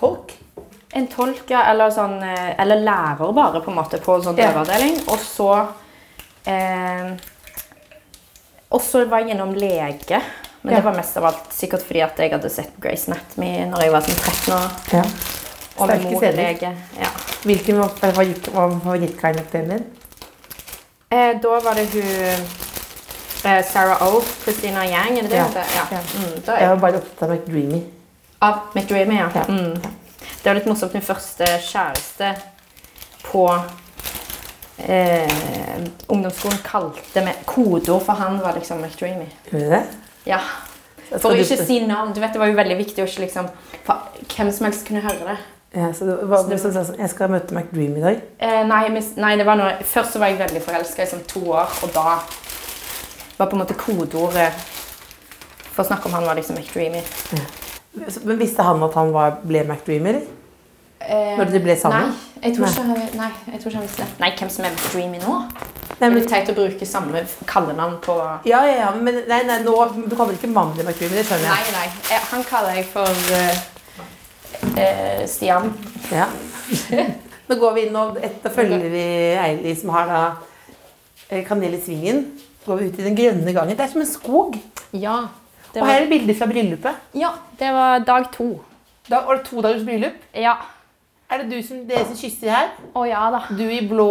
[0.00, 0.36] Tolk?
[0.92, 4.36] en tolk, ja, eller, sånn, eh, eller lærer bare, på en måte, på en sånn
[4.38, 4.48] Ja.
[4.50, 4.96] døveavdeling.
[5.08, 5.68] Og så
[6.46, 7.12] eh,
[8.72, 10.20] Og så var jeg innom lege.
[10.62, 10.80] Men Ja.
[10.80, 13.92] det var mest av alt sikkert fordi at jeg hadde sett Grace Anatomy når jeg
[13.92, 14.70] var sånn 13 år.
[14.92, 15.02] Ja.
[15.78, 16.76] Og min mor lege.
[17.00, 17.06] Ja.
[17.44, 19.86] Hvilken var favoritt, var favorittkarakteren din?
[21.10, 22.02] Eh, da var det hun
[23.44, 24.20] eh, Sarah O.
[24.44, 25.44] Christina Yang, er det det Ja.
[25.44, 25.64] hun heter?
[25.92, 25.98] Ja.
[26.18, 27.82] Mm, Jeg var bare opptatt av McDreamy.
[28.42, 29.30] Av McDreamy, ja.
[29.34, 29.44] Ja.
[29.48, 29.74] Mm.
[30.42, 30.94] Det var litt morsomt.
[30.96, 32.30] Min første kjæreste
[33.26, 33.44] på
[34.80, 35.28] eh,
[36.08, 39.28] ungdomsskolen kalte meg Kodeord for han var liksom McDreamy.
[39.50, 39.82] Gjorde det?
[40.30, 40.40] Ja.
[41.10, 42.14] For å ikke si navn.
[42.16, 43.48] Du vet, Det var jo veldig viktig å ikke liksom
[43.84, 45.38] For hvem som helst kunne høre det.
[45.76, 48.22] Ja, så det var, hvis du sa sånn, jeg skal møte McDreamy i dag.
[48.42, 48.82] Eh, nei,
[49.20, 51.92] nei, det var noe Først så var jeg veldig forelska i liksom, to år, og
[51.94, 52.16] da
[53.36, 54.48] var på en måte kodeordet
[55.70, 57.04] for å snakke om han var liksom McDreamy.
[57.04, 57.59] Så-
[57.94, 60.20] Men visste han at han var, ble McDreamer?
[61.00, 62.12] Eh, Når de ble sammen?
[62.12, 64.20] Nei, jeg tror ikke, han- nei, jeg tror ikke han visste det.
[64.20, 65.38] Nei, hvem som er McDreamy nå?
[65.40, 68.14] Nei, Det er litt teit å bruke samme kallenavn på
[68.46, 69.74] ja, ja, ja, men nei, nei, nå,
[70.08, 71.72] du kaller ikke mannen din McDreamy, det skjønner jeg.
[71.74, 71.88] nei.
[72.10, 73.54] nei, Han kaller jeg for uh,
[74.76, 75.72] uh, Stian.
[76.12, 76.28] Ja.
[77.50, 80.20] Nå går vi inn og etter følger vi Eili som har da
[81.28, 82.22] eh, kanel i svingen.
[82.64, 83.74] Går vi ut i den grønne gangen.
[83.76, 84.54] Det er som en skog.
[84.94, 85.16] Ja.
[85.74, 86.94] Det Og her er er bilder fra bryllupet.
[87.14, 88.64] ja, det var dag to.
[89.10, 90.16] Da var det to dagers bryllup.
[90.34, 90.54] Ja.
[91.30, 92.68] Er det du som, dere som kysser her?
[92.94, 93.40] Å ja da.
[93.54, 94.06] Du i blå,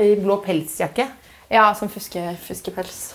[0.00, 1.06] i blå pelsjakke.
[1.50, 3.14] Ja, som fuske, fuskepels.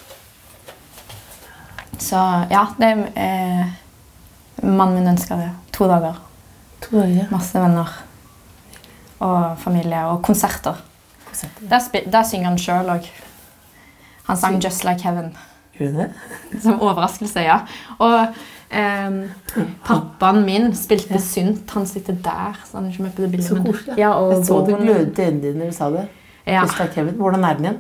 [1.98, 2.20] Så
[2.52, 3.66] ja, det eh,
[4.62, 5.50] Mannen min ønska det.
[5.72, 6.16] To dager.
[6.82, 7.28] To dager.
[7.32, 7.90] Masse venner.
[9.20, 10.04] Og familie.
[10.12, 10.76] Og konserter.
[11.60, 13.08] Der, spi- der synger han sjøl òg.
[14.28, 15.36] Han sang 'Just Like Heaven'.
[15.80, 16.10] Gjør det?
[16.64, 17.58] Som overraskelse, ja.
[18.00, 18.28] Og
[18.72, 19.18] ehm,
[19.86, 21.72] pappaen min spilte synt.
[21.76, 22.62] Han sitter der.
[22.66, 23.48] så han er ikke med på det bildet.
[23.50, 23.98] Så koselig.
[23.98, 26.08] Ja, Jeg så det glødet i øynene dine når du sa det.
[26.48, 26.64] Ja.
[27.18, 27.78] Hvordan er den igjen?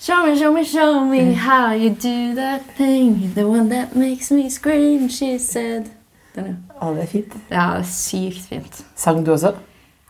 [0.00, 3.32] Show me, show me, show me how you do that thing.
[3.34, 5.84] The one that makes me scream, she said.
[6.36, 6.52] Den ja.
[6.80, 7.32] Å, det er fint.
[7.50, 8.84] ja, det er sykt fint.
[8.96, 9.56] Sang du også?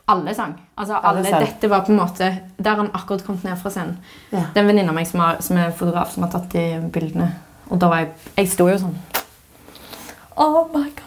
[0.09, 0.55] Alle sang.
[0.77, 1.45] Altså, Alle alle.
[1.47, 3.99] Dette var på en måte Der han akkurat kom ned fra scenen.
[4.33, 4.47] Ja.
[4.55, 6.65] Det er en venninne av meg som, har, som er fotograf, som har tatt de
[6.95, 7.29] bildene.
[7.69, 8.97] Og da var jeg Jeg sto jo sånn
[10.39, 11.05] Oh my god.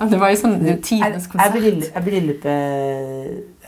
[0.00, 1.90] Ja, det var jo sånn tidenes er, konsert.
[1.94, 3.66] er bryllupet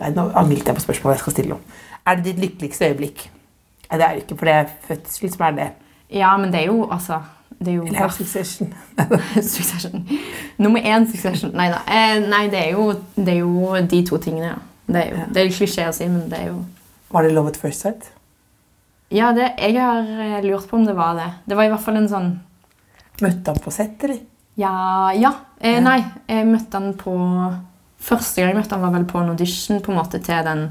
[0.00, 1.60] Nei, nå angret jeg på spørsmålet jeg skal stille om.
[2.06, 3.22] Er det ditt lykkeligste øyeblikk?
[3.90, 5.68] Nei, det er det ikke, for det er fødsel som er det.
[6.12, 7.20] Ja, men det er jo altså
[7.58, 8.74] Det er jo Eller er Succession?
[9.40, 10.08] Succession.
[10.58, 11.54] Nummer én Succession.
[11.56, 11.80] Nei da.
[11.88, 14.58] Eh, nei, det er, jo, det er jo de to tingene, ja.
[14.86, 16.60] Det er jo det er klisjé å si, men det er jo
[17.10, 18.10] Var det Love at first sight?
[19.10, 21.30] Ja, det, jeg har eh, lurt på om det var det.
[21.46, 22.32] Det var i hvert fall en sånn
[23.22, 24.20] Møtte han på sett, eller?
[24.60, 25.32] Ja, ja.
[25.60, 27.16] Eh, Nei, jeg møtte han på
[28.06, 30.66] Første gang jeg møtte han var vel på en audition på en måte til den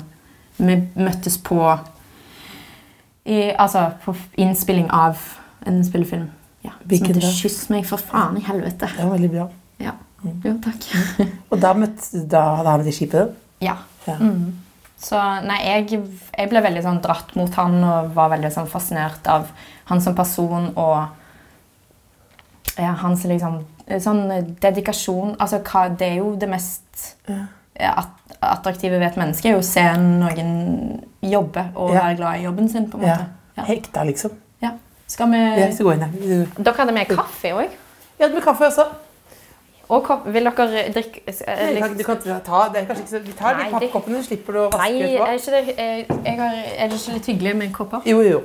[0.61, 1.59] Vi møttes på
[3.25, 5.17] i, Altså på innspilling av
[5.65, 6.27] en spillefilm.
[6.65, 7.33] Ja, Hvilken som heter da?
[7.39, 8.89] 'Kyss meg, for faen i helvete'.
[8.97, 9.47] Det var veldig bra.
[9.79, 9.91] Ja.
[10.43, 10.85] Jo, takk.
[11.51, 13.35] Og da, møtte, da hadde han det skipet?
[13.61, 13.75] ja.
[14.07, 14.15] Ja.
[15.01, 15.99] Så nei, jeg,
[16.37, 19.47] jeg ble veldig sånn dratt mot han og var veldig sånn fascinert av
[19.89, 21.07] han som person og
[22.77, 23.59] ja, hans liksom
[24.01, 29.49] sånn dedikasjon Altså, hva, det er jo det mest ja, at- attraktive ved et menneske,
[29.49, 32.01] er jo å se noen jobbe og Ja.
[32.05, 33.27] være glad i jobben sin, på en måte.
[33.57, 33.63] Ja.
[33.63, 34.31] Hekta, liksom.
[35.07, 36.45] Skal vi Ja, så gå inn her.
[36.57, 37.69] Dere hadde med kaffe òg?
[38.19, 38.85] Ja, med kaffe også.
[39.85, 40.23] Og kopp.
[40.33, 43.19] Vil dere drikke eh, Du kan, liksom- du kan ta, det er kanskje ikke så,
[43.25, 45.35] Vi tar de Nei, pappkoppene, så slipper du å vaske Nei, er etterpå.
[45.35, 48.01] ikke det, eh, jeg har, er det ikke litt hyggelig med kopper?
[48.05, 48.41] Jo, jo.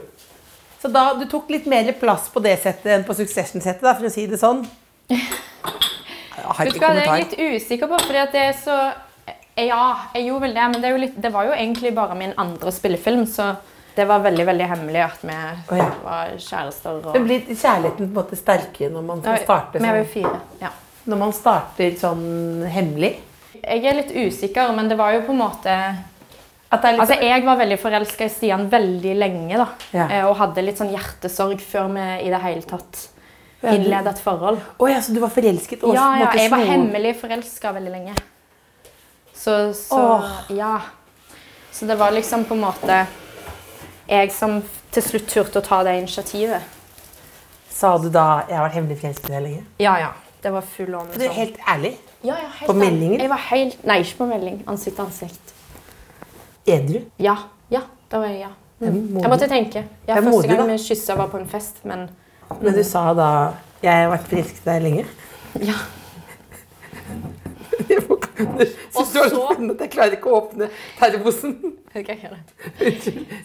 [0.83, 4.05] Så da, du tok litt mer plass på det settet enn på Succession-settet, da, for
[4.05, 4.67] å si det sånn?
[5.09, 5.21] Jeg
[6.59, 8.77] Vet ikke du hva, det er jeg litt usikker på, fordi at det er så
[9.61, 9.81] Ja,
[10.15, 12.33] jeg gjorde vel det, men det, er jo litt, det var jo egentlig bare min
[12.39, 13.57] andre spillefilm, så
[13.97, 15.89] det var veldig veldig hemmelig at vi oh, ja.
[16.05, 17.01] var kjærester.
[17.01, 19.83] Og, Det blir kjærligheten på en måte sterkere når man Ja, får sånn?
[19.83, 20.37] Vi er fire.
[20.61, 20.71] Ja.
[21.11, 22.25] når man starter sånn
[22.71, 23.17] hemmelig.
[23.61, 25.77] Jeg er litt usikker, men det var jo på en måte
[26.71, 29.67] litt Altså, Jeg var veldig forelska i Stian veldig lenge, da.
[29.93, 30.07] Ja.
[30.07, 33.09] Eh, Og hadde litt sånn hjertesorg før vi i det hele tatt
[33.61, 34.61] innledet et forhold.
[34.79, 38.15] Å ja, så du var forelsket og Ja, ja, jeg var hemmelig forelska veldig lenge.
[39.35, 40.31] Så, så oh.
[40.53, 40.79] Ja.
[41.73, 43.07] Så det var liksom på en måte
[44.11, 46.63] jeg som til slutt turte å ta det initiativet.
[47.71, 49.65] Sa du da 'jeg har vært hemmelig forelsket i deg lenge'?
[49.79, 50.11] Ja, ja.
[50.43, 51.07] Det var full on.
[51.15, 51.97] Du er helt ærlig.
[52.25, 52.79] ja, ja, helt på ærlig.
[52.91, 53.21] meldingen?
[53.21, 54.63] Jeg var helt, Nei, ikke på melding.
[54.67, 55.53] Ansikt til ansikt.
[56.67, 57.01] Edru.
[57.19, 57.37] Ja.
[57.71, 58.49] Ja, da var jeg ja.
[58.81, 59.21] Mm.
[59.21, 59.85] Jeg måtte tenke.
[60.09, 62.09] Ja, Jeg første modig, gang vi kyssa var på en fest, men
[62.61, 65.07] Men du sa da 'jeg har vært forelsket i deg lenge'?
[65.67, 65.75] ja.
[68.41, 69.25] Var så
[69.81, 71.57] jeg klarer ikke å åpne termosen?
[71.91, 72.17] Okay.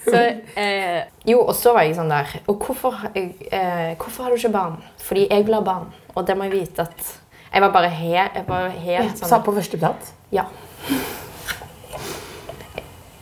[0.06, 0.20] Så,
[0.62, 4.54] eh, jo, og så var jeg sånn der Og hvorfor, eh, hvorfor har du ikke
[4.54, 4.76] barn?
[5.02, 5.88] Fordi jeg vil ha barn.
[6.14, 7.14] Og det må jeg vite at
[7.52, 10.14] Jeg var bare helt, jeg var helt Sa sånn på første prat.
[10.36, 10.46] Ja.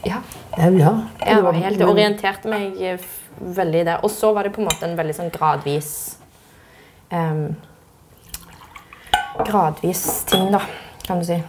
[0.04, 0.20] Ja.
[0.54, 0.94] Det er bra.
[1.26, 4.04] Jeg var helt, orienterte meg eh, veldig der.
[4.04, 5.94] Og så var det på en måte en veldig sånn gradvis
[7.10, 7.56] um,
[9.44, 10.62] Gradvis ting, da,
[11.08, 11.40] kan du si.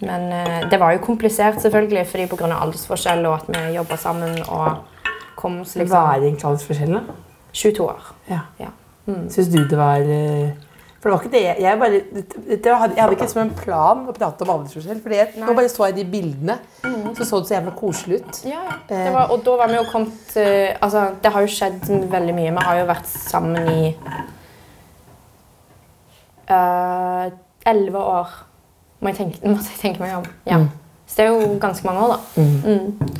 [0.00, 2.52] Men eh, det var jo komplisert, selvfølgelig, fordi pga.
[2.54, 4.84] aldersforskjell og at vi jobba sammen og
[5.38, 7.08] kom oss Hva liksom er egentlig aldersforskjellen?
[7.08, 7.18] da?
[7.52, 8.14] 22 år.
[8.30, 8.40] Ja.
[8.60, 8.72] Ja.
[9.32, 10.50] Syns du det var eh,
[11.00, 13.52] For det var ikke det jeg, jeg bare det, hadde, Jeg hadde ikke som en
[13.56, 15.02] plan å prate om aldersforskjell.
[15.02, 18.42] For det, nå bare så jeg de bildene, så så det så jævla koselig ut.
[18.46, 18.80] Ja, ja.
[18.90, 22.36] Det var, og da var vi jo kommet eh, Altså, det har jo skjedd veldig
[22.36, 22.56] mye.
[22.58, 23.94] Vi har jo vært sammen i
[27.68, 28.36] Elleve uh, år.
[29.00, 30.24] Må jeg tenke, måtte jeg tenke meg om.
[30.46, 30.58] Ja.
[31.06, 32.42] Så det er jo ganske mange år, da.
[32.42, 33.18] Mm.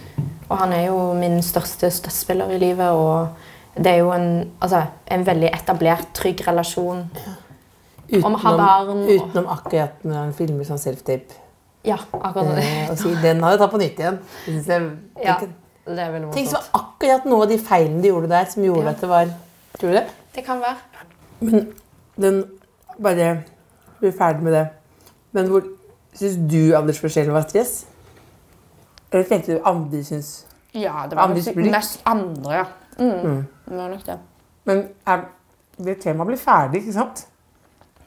[0.48, 3.28] Og han er jo min største støttespiller i livet, og
[3.76, 7.04] det er jo en, altså, en veldig etablert, trygg relasjon.
[8.24, 11.36] Om å ha barn og- utenom akkurat når han filmer sånn self-tape.
[11.84, 14.18] Ja, akkurat Eh, si den har jeg tatt på nytt igjen.
[14.46, 14.90] Jeg,
[15.24, 15.36] Ja,
[15.86, 18.62] det er veldig Tenk så var akkurat noe av de feilene de gjorde der, som
[18.64, 18.90] gjorde Ja.
[18.90, 19.26] at det var
[19.78, 20.06] Tror du det?
[20.34, 21.66] Det kan være.
[22.20, 22.44] Den
[23.00, 23.44] Bare
[24.00, 24.68] bli ferdig med det.
[25.36, 25.64] Men hvor
[26.16, 27.86] syns du aldersforskjellen var stress?
[29.12, 32.64] Eller tenkte du andre syns Ja, det var nok mest andre, ja.
[32.98, 33.44] Mm.
[33.68, 34.18] Det var nok det.
[34.64, 35.24] Men er
[35.78, 37.26] det temaet blir ferdig, ikke sant?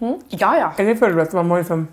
[0.01, 0.69] Ja, ja.
[0.77, 1.86] Eller føler du at man må liksom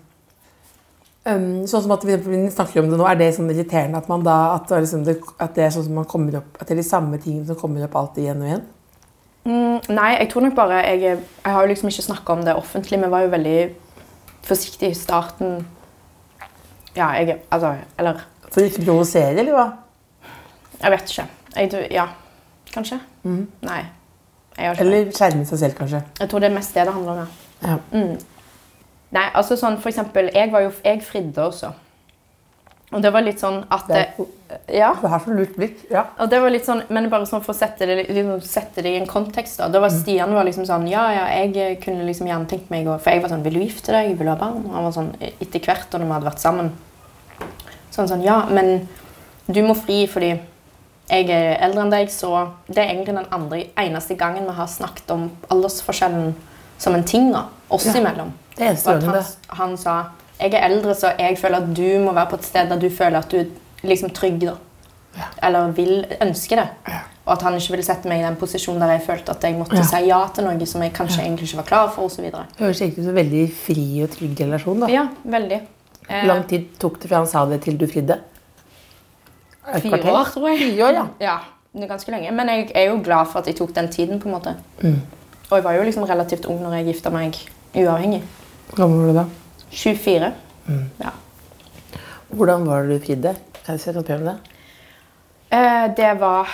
[1.29, 2.17] um, Sånn som at vi,
[2.51, 5.19] snakker om det nå, er det sånn irriterende at man da at det, liksom det,
[5.37, 7.59] at det er sånn som man kommer opp At det er de samme tingene som
[7.59, 8.65] kommer opp alltid igjen og igjen?
[9.49, 12.57] Mm, nei, jeg tror nok bare Jeg, jeg har jo liksom ikke snakka om det
[12.59, 12.99] offentlig.
[13.01, 13.59] Vi var jo veldig
[14.47, 15.67] forsiktige i starten.
[16.95, 18.85] Ja, jeg Altså, eller For å ikke
[19.35, 19.67] det, eller hva?
[20.81, 21.27] Jeg vet ikke.
[21.55, 22.07] Jeg, ja,
[22.73, 22.99] kanskje?
[23.61, 23.81] Nei.
[24.57, 26.01] Har ikke, Eller skjerme seg selv, kanskje.
[26.19, 27.37] jeg tror det er mest det det handler om.
[27.63, 27.77] ja.
[27.93, 28.17] Mm.
[29.11, 31.71] Nei, altså sånn for eksempel Jeg, var jo, jeg fridde også.
[32.89, 34.95] Og det var litt sånn at Det det, Ja.
[35.01, 35.83] Du har så lurt blikk.
[35.91, 36.07] Ja.
[36.17, 38.95] Og det var litt sånn, men bare sånn for å sette det, liksom, sette det
[38.95, 39.59] i en kontekst.
[39.61, 42.87] Da Da var Stian var liksom sånn Ja, ja, jeg kunne liksom gjerne tenkt meg
[42.87, 44.17] å For jeg var sånn Vil du gifte deg?
[44.17, 44.65] Vil du ha barn?
[44.65, 46.71] Og han var sånn etter hvert, og når vi hadde vært sammen
[47.91, 48.87] Sånn sånn Ja, men
[49.45, 50.39] du må fri fordi
[51.09, 54.67] jeg er eldre enn deg, så det er egentlig den andre eneste gangen vi har
[54.69, 56.35] snakket om aldersforskjellen
[56.77, 58.29] som en ting da, oss imellom.
[58.55, 59.23] Det eneste han, det.
[59.57, 59.95] han sa
[60.39, 62.89] jeg er eldre, så jeg føler at du må være på et sted der du
[62.89, 63.45] føler at du er
[63.83, 64.39] liksom trygg.
[64.41, 64.55] da.
[65.43, 66.67] Eller vil ønske det.
[67.25, 69.57] Og at han ikke ville sette meg i den posisjonen der jeg følte at jeg
[69.57, 69.83] måtte Ja.
[69.83, 72.03] si ja til noe som jeg kanskje egentlig ikke var klar for.
[72.03, 72.45] Og så videre.
[72.57, 74.79] Det høres egentlig ut som en veldig fri og trygg relasjon.
[74.79, 74.87] da.
[74.87, 75.59] ja, veldig.
[76.09, 78.19] Hvor lang tid tok det fra han sa det til du fridde?
[79.81, 80.57] Fire år, tror jeg.
[80.73, 81.05] Fire år, ja.
[81.21, 81.37] Ja,
[81.77, 82.31] det ganske lenge.
[82.31, 84.19] Men jeg er jo glad for at jeg tok den tiden.
[84.19, 84.55] på en måte.
[85.51, 87.37] Og jeg var jo liksom relativt ung når jeg gifta meg
[87.75, 88.23] uavhengig.
[88.69, 89.25] Hvor gammel var du da?
[89.69, 90.31] 24.
[90.99, 91.11] Ja.
[92.29, 93.35] Hvordan var det du fridde?
[93.65, 94.37] Kan jeg noe om det?
[95.49, 96.49] Eh, det var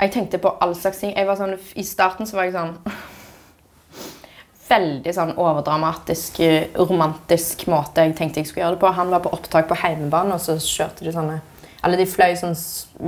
[0.00, 1.12] Jeg tenkte på all slags ting.
[1.36, 2.76] Sånn, I starten så var jeg sånn
[4.70, 6.38] Veldig sånn overdramatisk,
[6.78, 8.92] romantisk måte jeg tenkte jeg skulle gjøre det på.
[8.96, 11.40] Han var på opptak på heimebane, og så kjørte de sånne
[11.84, 12.54] Eller de fløy sånn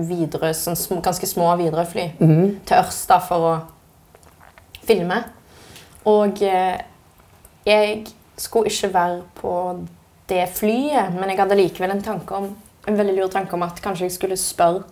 [0.09, 2.09] videre, sånn sm, ganske små Widerøe-fly
[2.67, 3.55] til Ørsta for å
[4.83, 5.23] filme.
[6.11, 6.81] Og eh,
[7.65, 8.07] jeg
[8.43, 9.55] skulle ikke være på
[10.29, 12.51] det flyet, men jeg hadde likevel en tanke om
[12.89, 14.83] en veldig lur tanke om at kanskje jeg skulle spørre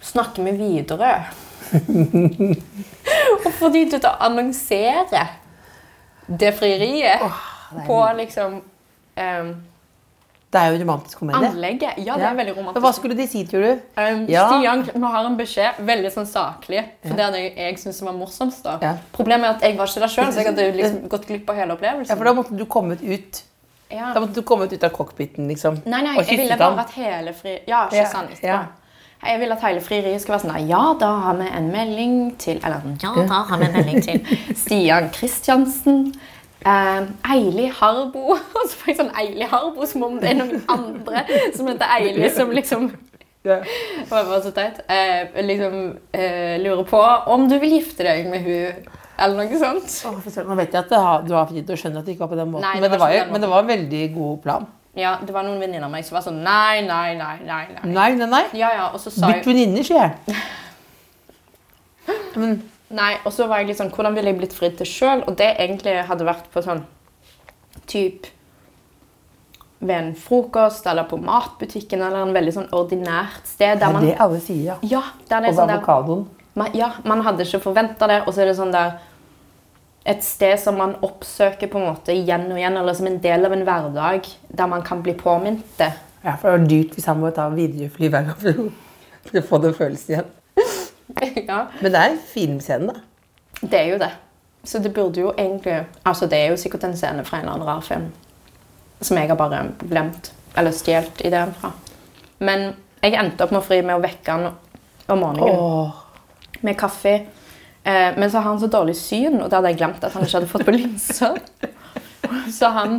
[0.00, 1.24] Snakke med Widerøe.
[3.44, 5.26] og få de til å annonsere
[6.40, 7.20] det frieriet
[7.84, 8.56] på liksom
[9.20, 9.50] em,
[10.50, 11.46] Det er jo romantisk komedie.
[11.48, 11.98] anlegget.
[12.02, 13.82] Ja, det er veldig Men Hva skulle de si, tror du?
[13.96, 14.48] Um, Ja.
[14.50, 16.84] Stian, vi har en beskjed, veldig sånn saklig.
[17.06, 18.64] For det er det jeg syns var morsomst.
[18.64, 18.78] da.
[18.82, 18.96] Ja.
[19.12, 21.56] Problemet er at jeg var ikke der sjøl, så jeg hadde liksom gått glipp av
[21.56, 22.10] hele opplevelsen.
[22.10, 23.42] Ja, for da måtte du kommet ut
[23.90, 24.12] Ja.
[24.14, 25.80] Da måtte du kommet ut av cockpiten, liksom.
[25.86, 27.56] Nei, nei, jeg ville bare at hele fri...
[27.66, 28.14] Ja, Ja, sant?
[28.14, 28.46] han etterpå.
[28.46, 28.60] ja.
[29.22, 32.56] Jeg vil at hele frieriet skal være sånn Ja, da har vi en melding til
[32.64, 34.22] Eller ja, da har vi en melding til
[34.62, 36.14] Stian Kristiansen.
[36.60, 38.36] Um, Eili Harbo.
[38.56, 41.24] Og så får jeg sånn Eili Harbo som om det er noen andre
[41.56, 42.90] som heter Eili, som liksom
[43.48, 43.64] yeah.
[44.04, 44.82] Det var så teit.
[44.84, 49.94] Uh, liksom uh, lurer på om du vil gifte deg med hun eller noe sånt.
[50.08, 52.24] Oh, for Nå vet jeg at har, du har fridd å skjønne at det ikke
[52.24, 54.04] var på den måten, Nei, det men, det var jo, men det var en veldig
[54.14, 54.68] god plan.
[54.96, 57.60] Ja, det var noen venninner av meg som var sånn Nei, nei, nei, nei.
[57.76, 57.92] nei.
[57.92, 58.42] Nei, nei, nei.
[58.58, 60.14] Ja, ja, og så sa Bytt venninner, sier jeg.
[62.90, 65.20] Nei, og så var jeg litt sånn Hvordan ville jeg blitt fridd til sjøl?
[65.30, 66.80] Og det egentlig hadde vært på sånn
[67.90, 68.26] typ
[69.80, 73.94] ved en frokost eller på matbutikken eller en veldig sånn ordinært sted Det der er
[73.96, 74.76] man det alle sier, ja.
[74.82, 76.26] Ja, der det er Og sånn avokadoen.
[76.60, 78.98] man, Ja, man hadde ikke forventa det, og så er det sånn der
[80.10, 83.44] Et sted som man oppsøker på en måte igjen og igjen, eller som en del
[83.44, 85.90] av en hverdag der man kan bli påminnet det.
[86.24, 89.58] Ja, for det var dyrt hvis han må ta Widerøe-fly hver gang for å få
[89.60, 90.30] den følelsen igjen.
[91.48, 91.60] ja.
[91.80, 93.00] Men det er en filmscene, da.
[93.60, 94.10] Det er jo det.
[94.64, 97.54] Så det burde jo egentlig Altså, det er jo sikkert en scene fra en eller
[97.54, 98.10] annen rar film
[99.00, 100.32] som jeg har bare glemt.
[100.56, 101.70] Eller stjålet ideen fra.
[102.44, 104.50] Men jeg endte opp med å fri med å vekke han
[105.10, 106.02] om morgenen Åh,
[106.60, 107.14] med kaffe.
[107.82, 110.26] Eh, men så har han så dårlig syn, og det hadde jeg glemt at han
[110.26, 111.40] ikke hadde fått på linser.
[112.52, 112.98] Så han,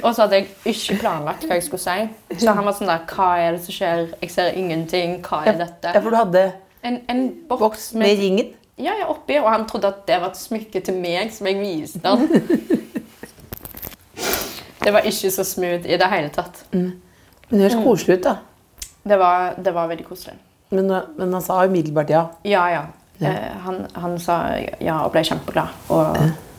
[0.00, 2.36] og så hadde jeg ikke planlagt hva jeg skulle si.
[2.40, 4.06] Så han var sånn der Hva er det som skjer?
[4.22, 5.16] Jeg ser ingenting.
[5.26, 5.90] Hva er dette?
[5.90, 6.44] ja, for du hadde
[6.82, 8.52] En, en boks boks med ringen.
[8.80, 11.60] ja, ja, oppi, og han trodde at det var et smykke til meg som jeg
[11.60, 12.28] viste han.
[14.80, 16.62] Det var ikke så smooth i det hele tatt.
[16.72, 16.94] Men
[17.50, 18.36] det høres koselig ut, da.
[19.04, 20.38] Det var, det var veldig koselig.
[20.70, 22.22] Men, men han sa umiddelbart ja.
[22.48, 22.82] Ja, ja.
[23.20, 24.38] Eh, han, han sa
[24.80, 25.76] ja og ble kjempeglad.
[25.92, 26.16] Og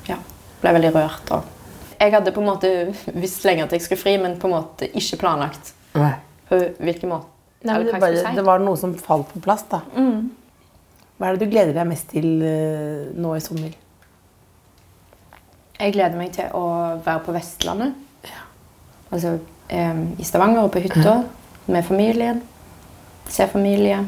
[0.09, 0.19] ja,
[0.61, 1.33] ble veldig rørt.
[1.33, 2.71] Og jeg hadde på en måte
[3.17, 6.13] visst lenge at jeg skulle fri, men på en måte ikke planlagt Nei.
[6.49, 7.29] på hvilken måte.
[7.61, 8.35] Nei, det, bare, si.
[8.35, 9.83] det var noe som falt på plass, da.
[11.21, 13.75] Hva er det du gleder deg mest til eh, nå i sommer?
[15.81, 16.63] Jeg gleder meg til å
[17.05, 17.93] være på Vestlandet.
[19.11, 19.35] Altså
[19.69, 21.19] eh, i Stavanger og på hytta
[21.69, 22.41] med familien.
[23.29, 23.99] Se familie.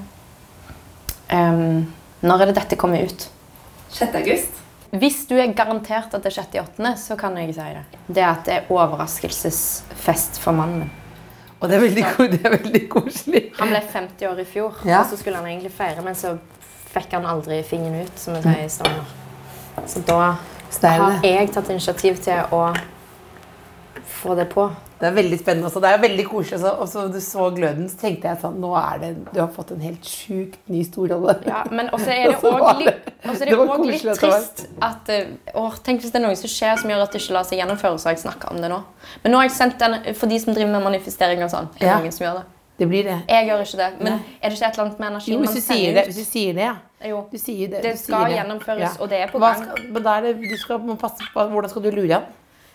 [1.29, 1.85] Um,
[2.25, 3.27] når er det dette kommer ut?
[3.93, 4.17] 6.
[4.17, 4.59] august.
[4.93, 7.85] Hvis du er garantert at det er 68., så kan jeg si det.
[8.07, 10.91] Det er at det er overraskelsesfest for mannen min.
[11.63, 12.03] Og det er veldig,
[12.33, 13.43] det er veldig koselig.
[13.55, 14.99] Han ble 50 år i fjor, Ja.
[14.99, 16.35] og så skulle han egentlig feire, men så
[16.91, 19.13] fikk han aldri fingeren ut, som vi sier i Stavanger.
[19.87, 20.17] Så da
[20.99, 22.65] har jeg tatt initiativ til å
[24.19, 24.67] få det på.
[25.03, 25.81] Det er veldig spennende også.
[25.83, 26.59] Det er veldig koselig.
[26.63, 26.69] også.
[26.79, 29.73] Og så du så gløden, så tenkte jeg sånn Nå er det Du har fått
[29.75, 31.35] en helt sjukt ny storrolle.
[31.49, 33.57] Ja, men også er det òg litt, det det
[33.89, 35.11] litt trist at
[35.59, 37.59] å, Tenk hvis det er noe som skjer som gjør at det ikke lar seg
[37.59, 38.79] gjennomføre, så har jeg snakket om det nå.
[39.25, 41.67] Men nå har jeg sendt den for de som driver med manifestering og sånn.
[41.75, 41.99] Er det Ja.
[41.99, 42.45] noen som gjør det?
[42.79, 43.17] Det blir det.
[43.29, 43.89] Jeg gjør ikke det.
[43.99, 44.19] Men Nei.
[44.41, 46.07] er det ikke et eller annet med energi Jo, man sender ut?
[46.07, 46.75] hvis du sier det ja.
[47.05, 47.27] Jo.
[47.31, 49.59] Du sier det, Det du skal sier gjennomføres, og det er på gang.
[49.67, 52.23] Skal, men det, du skal passe på Hvordan skal du lure han?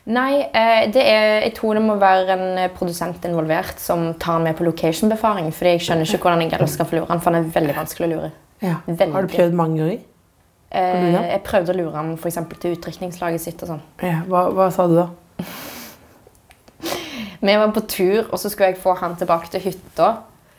[0.09, 4.38] Nei, eh, det er, jeg tror det må være en eh, produsent involvert som tar
[4.38, 5.50] han med på location-befaring.
[5.52, 7.74] Fordi jeg skjønner ikke hvordan jeg ellers skal få lure han, for han er veldig
[7.76, 8.30] vanskelig å lure.
[8.64, 8.78] Ja.
[8.88, 9.98] Har du prøvd mange ganger?
[10.70, 13.84] Eh, jeg prøvde å lure han for eksempel, til utdrikningslaget sitt og sånn.
[14.04, 14.22] Ja.
[14.28, 15.09] Hva, hva sa du da?
[17.40, 20.09] Vi var på tur, og så skulle jeg få han tilbake til hytta.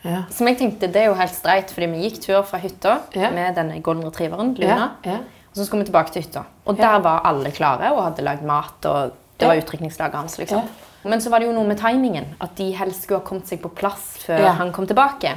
[0.06, 0.22] Ja.
[0.32, 3.28] Som jeg tenkte, det er jo helt streit, fordi vi gikk tur fra hytta Ja.
[3.34, 4.94] med denne golden retrieveren, Luna.
[5.04, 5.10] Ja.
[5.10, 5.18] Ja.
[5.50, 6.46] Og så skulle vi tilbake til hytta.
[6.64, 8.86] Og der var alle klare og hadde lagd mat.
[8.86, 10.38] og Det var utdrikningslaget hans.
[10.38, 10.68] liksom.
[11.04, 12.26] Men så var det jo noe med timingen.
[12.40, 14.52] At de helst skulle ha kommet seg på plass før Ja.
[14.58, 15.36] han kom tilbake.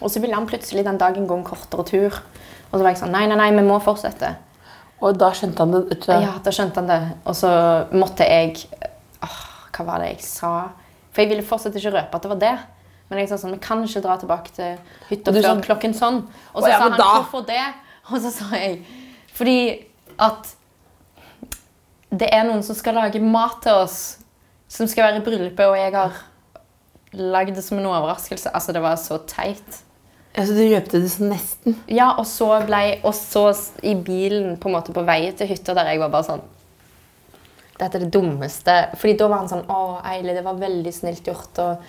[0.00, 2.12] Og så ville han plutselig den dagen gå en kortere tur.
[2.72, 4.34] Og så var jeg sånn Nei, nei, nei, vi må fortsette.
[5.02, 6.00] Og da skjønte han det?
[6.00, 6.22] Tror jeg.
[6.22, 7.16] Ja, da skjønte han det.
[7.26, 7.50] Og så
[7.92, 8.56] måtte jeg
[9.22, 9.38] åh,
[9.72, 10.68] Hva var det jeg sa?
[11.12, 12.58] For jeg ville fortsatt ikke røpe at det var det.
[13.10, 14.78] Men jeg sa sånn Vi kan ikke dra tilbake til
[15.10, 16.22] hytta før sånn, klokken sånn.
[16.54, 17.74] Og så Å ja, sa han da- hvorfor det?
[18.10, 18.84] Og så sa jeg
[19.34, 19.84] fordi
[20.18, 20.54] at
[22.10, 23.98] det er noen som skal lage mat til oss,
[24.68, 26.16] som skal være i bryllupet, og jeg har
[27.18, 28.50] lagd det som en overraskelse.
[28.54, 29.82] Altså, det var så teit.
[30.38, 31.76] Altså, du røpte det sånn nesten?
[31.90, 33.46] Ja, og så ble Og så
[33.82, 36.44] i bilen på måte på vei til hytta der jeg var bare sånn
[37.78, 38.74] Dette er det dummeste.
[39.00, 39.78] Fordi da var han sånn Å,
[40.12, 41.58] Eili, det var veldig snilt gjort.
[41.64, 41.88] Og,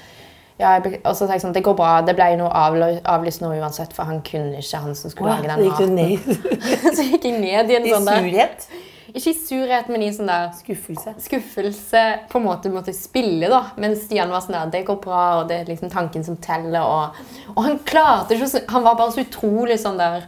[0.62, 1.92] ja, og så tenkte jeg sånn Det går bra.
[2.08, 5.50] Det ble noe avly- avlyst nå uansett, for han kunne ikke, han som skulle lage
[5.50, 8.70] så den gikk du ned så gikk jeg ned i en i sånn der surhet?
[9.14, 11.14] Ikke i surhet, men i sånn der Skuffelse.
[11.24, 13.64] skuffelse på en måte måtte spille, da.
[13.82, 16.82] Mens Stian var sånn der Det går bra, og det er liksom tanken som teller.
[16.84, 17.18] Og,
[17.56, 20.28] og han klarte ikke Han var bare så utrolig sånn der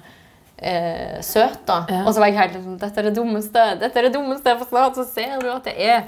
[0.57, 1.85] eh, søt, da.
[1.89, 2.03] Ja.
[2.05, 3.67] Og så var jeg helt sånn Dette er det dummeste.
[3.81, 6.05] Dette er det dummeste, For snart så ser du at det er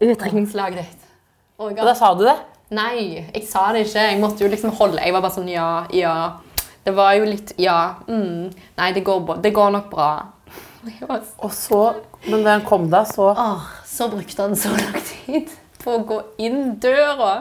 [0.00, 1.10] utdrikningslaget ditt.
[1.58, 2.38] Og Og da sa du det?
[2.72, 4.06] Nei, jeg sa det ikke.
[4.08, 6.14] Jeg måtte jo liksom holde Jeg var bare sånn ja, ja.
[6.82, 7.94] Det var jo litt ja.
[8.08, 8.48] Mm,
[8.78, 10.08] nei, det går, det går nok bra.
[10.86, 11.80] Jeg var så Og så,
[12.28, 15.50] men da han kom da, så Åh, så brukte han så lang tid
[15.82, 17.40] på å gå inn døra.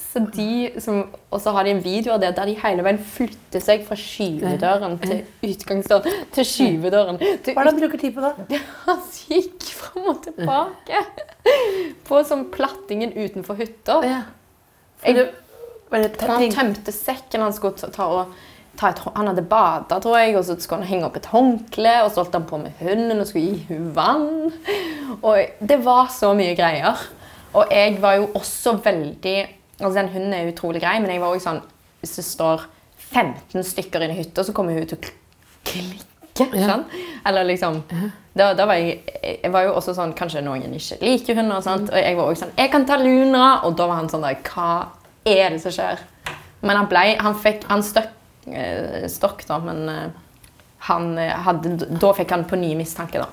[0.00, 2.98] Så de som, og så har de en video av det der de hele veien
[2.98, 7.20] flytter seg fra skyvedøren til utgangsdøren til skyvedøren.
[7.46, 8.32] Til Hva er det han bruker tid på da?
[8.88, 11.04] Han gikk fram og tilbake
[12.10, 14.00] på sånn plattingen utenfor hytta.
[14.02, 14.20] Ja.
[15.06, 15.30] Jeg-
[15.94, 18.34] Han tømte sekken han skulle ta, og
[18.76, 22.10] et, Han hadde bada, tror jeg, og så skulle han henge opp et håndkle, og
[22.10, 24.52] så holdt han på med hunden og skulle gi henne vann.
[25.22, 27.06] Og det var så mye greier.
[27.56, 29.38] Og jeg var jo også veldig
[29.76, 31.58] Altså, den hunden er utrolig grei, men jeg var også sånn
[32.00, 32.62] Hvis det står
[33.12, 35.10] 15 stykker inne i hytta, så kommer hun til å
[35.68, 36.04] klikke.
[36.36, 36.82] Sånn.
[37.24, 37.78] Eller liksom
[38.36, 41.64] da, da var jeg, jeg var jo også sånn Kanskje noen ikke liker hunder, og
[41.64, 43.44] sånt, og jeg var også sånn Jeg kan ta Luna!
[43.64, 44.68] Og da var han sånn der Hva
[45.24, 46.02] er det som skjer?
[46.60, 48.12] Men han ble Han fikk Han støkk
[49.10, 50.10] stokk, da, men eh,
[50.86, 53.26] han eh, hadde Da fikk han på ny mistanke, da.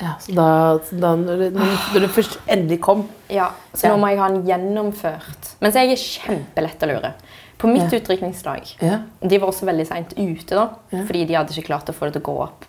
[0.00, 0.46] ja, så da,
[0.92, 3.92] da når, det, når, det først endelig kom Ja, Så Ja.
[3.96, 5.54] nå må jeg ha han gjennomført.
[5.60, 7.12] Mens jeg er kjempelett å lure.
[7.58, 7.98] På mitt Ja.
[7.98, 9.00] utdrikningslag Ja.
[9.20, 11.04] De var også veldig seint ute, da, Ja.
[11.04, 12.64] fordi de hadde ikke klart å få det til å gå opp.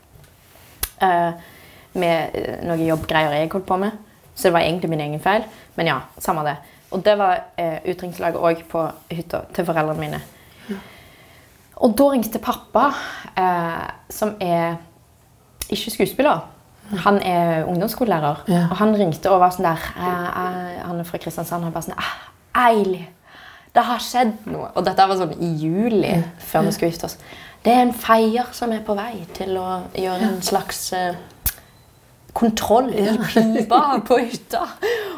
[1.01, 1.32] Eh,
[1.93, 3.91] med eh, noen jobbgreier jeg holdt på med.
[4.36, 5.43] Så det var egentlig min egen feil.
[5.76, 6.57] Men ja, samme det.
[6.91, 10.22] Og det var eh, utdrikningslaget òg på hytta til foreldrene mine.
[11.82, 12.91] Og da ringte pappa,
[13.38, 14.75] eh, som er
[15.71, 16.43] ikke skuespiller.
[17.05, 18.43] Han er ungdomsskolelærer.
[18.47, 18.67] Ja.
[18.69, 21.63] Og han ringte og var sånn der eh, eh, Han er fra Kristiansand.
[21.63, 22.11] Han var sånn ah,
[22.67, 23.05] Eili,
[23.71, 24.69] det har skjedd noe.
[24.75, 26.17] Og dette var sånn i juli,
[26.51, 27.17] før vi skulle gifte oss.
[27.63, 31.15] Det er en feier som er på vei til å gjøre en slags eh,
[32.34, 34.61] kontroll i pipa på hytta.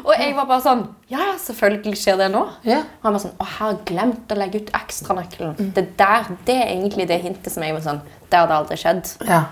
[0.04, 2.42] Og jeg var bare sånn Ja, selvfølgelig skjer det nå.
[2.66, 2.80] Ja.
[2.82, 5.70] Og han var sånn Å, jeg har glemt å legge ut ekstranøkkelen.
[5.76, 9.14] Det der, det er egentlig det hintet som jeg var sånn Det hadde aldri skjedd.
[9.28, 9.44] Ja.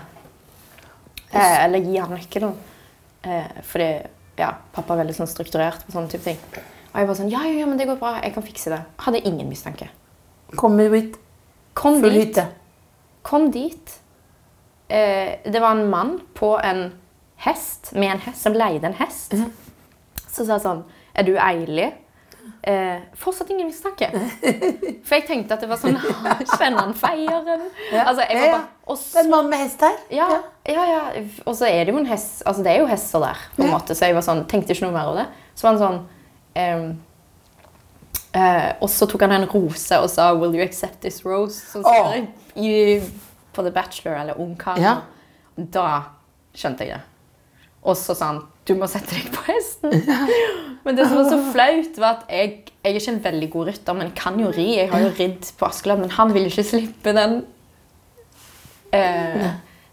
[1.31, 2.53] Eh, eller gi han nøkkelen.
[3.23, 3.89] Eh, fordi
[4.37, 6.63] ja, pappa er veldig sånn strukturert på sånne type ting.
[6.93, 8.17] Og jeg var sånn Ja, ja, ja, men det går bra.
[8.21, 8.81] Jeg kan fikse det.
[9.05, 9.89] Hadde ingen mistanke.
[10.59, 11.15] Kommer hit.
[11.73, 12.37] Kom dit.
[13.25, 13.95] Kom dit.
[14.93, 16.91] Eh, det var en mann på en
[17.45, 19.33] hest, med en hest, som leide en hest.
[20.29, 20.83] Så sa jeg sånn
[21.13, 21.91] Er du Eili?
[22.63, 24.07] Eh, fortsatt ingen mistanke.
[25.07, 27.65] For jeg tenkte at det var sånn Kjenner han feieren?
[27.91, 28.57] Altså, jeg var Ja, ja.
[28.57, 29.97] bare, og er en mann med hest her.
[30.11, 30.27] ja,
[30.67, 31.01] ja, ja.
[31.45, 33.71] Og så er det jo en hest Altså, det er jo hester der, på en
[33.71, 33.95] måte.
[33.95, 35.27] Så jeg var sånn, tenkte ikke noe mer over det.
[35.55, 35.99] Så var han sånn
[36.59, 36.89] ehm,
[38.33, 41.83] eh, Og så tok han en rose og sa 'Will you accept this rose?' Sånn
[41.83, 42.27] som Åh.
[42.55, 42.99] i,
[43.53, 44.81] på The Bachelor eller Ungkaren.
[44.81, 45.01] Ja.
[45.57, 45.87] Da
[46.55, 47.01] skjønte jeg det.
[47.83, 50.05] Og så sa han 'Du må sette deg på hesten'.
[50.85, 52.49] Men det som var så flaut, var at jeg,
[52.83, 54.77] jeg er ikke en veldig god rytter, men kan jo ri.
[54.77, 57.45] Jeg har jo ridd på Askeland, men han ville ikke slippe den
[58.93, 59.47] eh,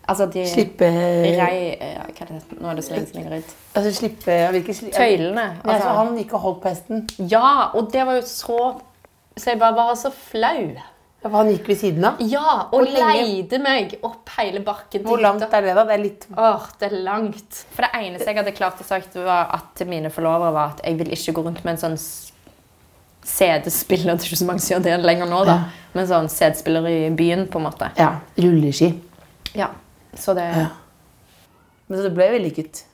[0.08, 2.58] Altså de Slippe Rei, eh, ja, hva er det?
[2.60, 3.52] Nå er det så lenge siden jeg har ridd.
[3.78, 5.40] Altså slippe ja, vil ikke sli- Tøylene.
[5.40, 7.04] Ja, så Altså, han gikk og holdt på hesten.
[7.30, 8.80] ja, og det var jo så
[9.36, 10.72] Så jeg bare var så flau.
[11.20, 12.20] Ja, for han gikk ved siden av.
[12.24, 15.02] Ja, og leide meg opp hele bakken.
[15.04, 15.84] Hvor langt er det, da?
[15.84, 17.58] Det er litt Åh, det er langt.
[17.74, 20.80] For det eneste jeg hadde klart å sagt var at til mine forlovere var at
[20.86, 21.98] jeg vil ikke gå rundt med en sånn
[23.20, 24.14] CD-spiller.
[24.16, 25.58] Det er ikke så mange som gjør det lenger nå, da.
[25.60, 25.86] Ja.
[25.92, 27.90] Men sånn CD-spiller i byen, på en måte.
[28.00, 28.94] Ja, rulleski.
[29.58, 29.68] Ja,
[30.16, 30.70] så det Ja.
[31.90, 32.84] Men så det ble vellykket.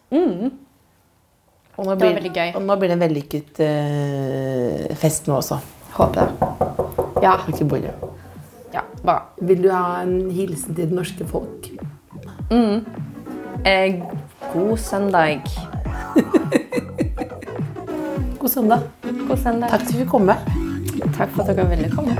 [1.77, 2.55] Og nå Det var veldig gøy.
[2.57, 5.61] Og nå blir det en vellykket uh, fest nå også.
[5.99, 6.53] Håper det.
[7.23, 7.93] Ja, Ikke bolle.
[8.77, 9.23] Ja, bra.
[9.41, 11.71] Vil du ha en hilsen til det norske folk?
[13.65, 14.03] Eh,
[14.53, 15.41] god søndag.
[18.41, 18.81] God søndag.
[19.29, 19.69] God søndag.
[19.71, 20.37] Takk for at du fikk komme.
[21.17, 22.17] Takk for at dere ville komme.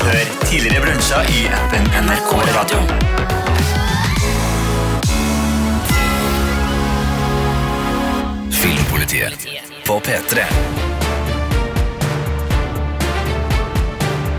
[0.00, 3.39] Hør tidligere brunsja i appen NRK Radio.
[9.10, 10.42] Filmpolitiet på P3.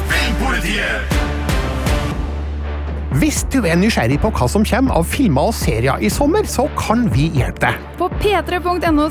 [0.08, 1.18] Filmpolitiet!
[3.20, 6.70] Hvis du er nysgjerrig på hva som kommer av filmer og serier i sommer, så
[6.80, 7.84] kan vi hjelpe deg.
[8.00, 9.10] På p3.no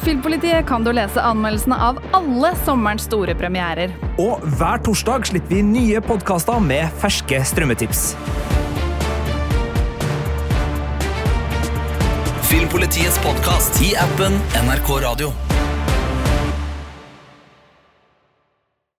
[0.00, 3.92] filmpolitiet kan du lese anmeldelsene av alle sommerens store premierer.
[4.16, 8.14] Og hver torsdag slipper vi nye podkaster med ferske strømmetips.
[12.52, 14.32] Filmpolitiets podkast i appen
[14.64, 15.51] NRK Radio.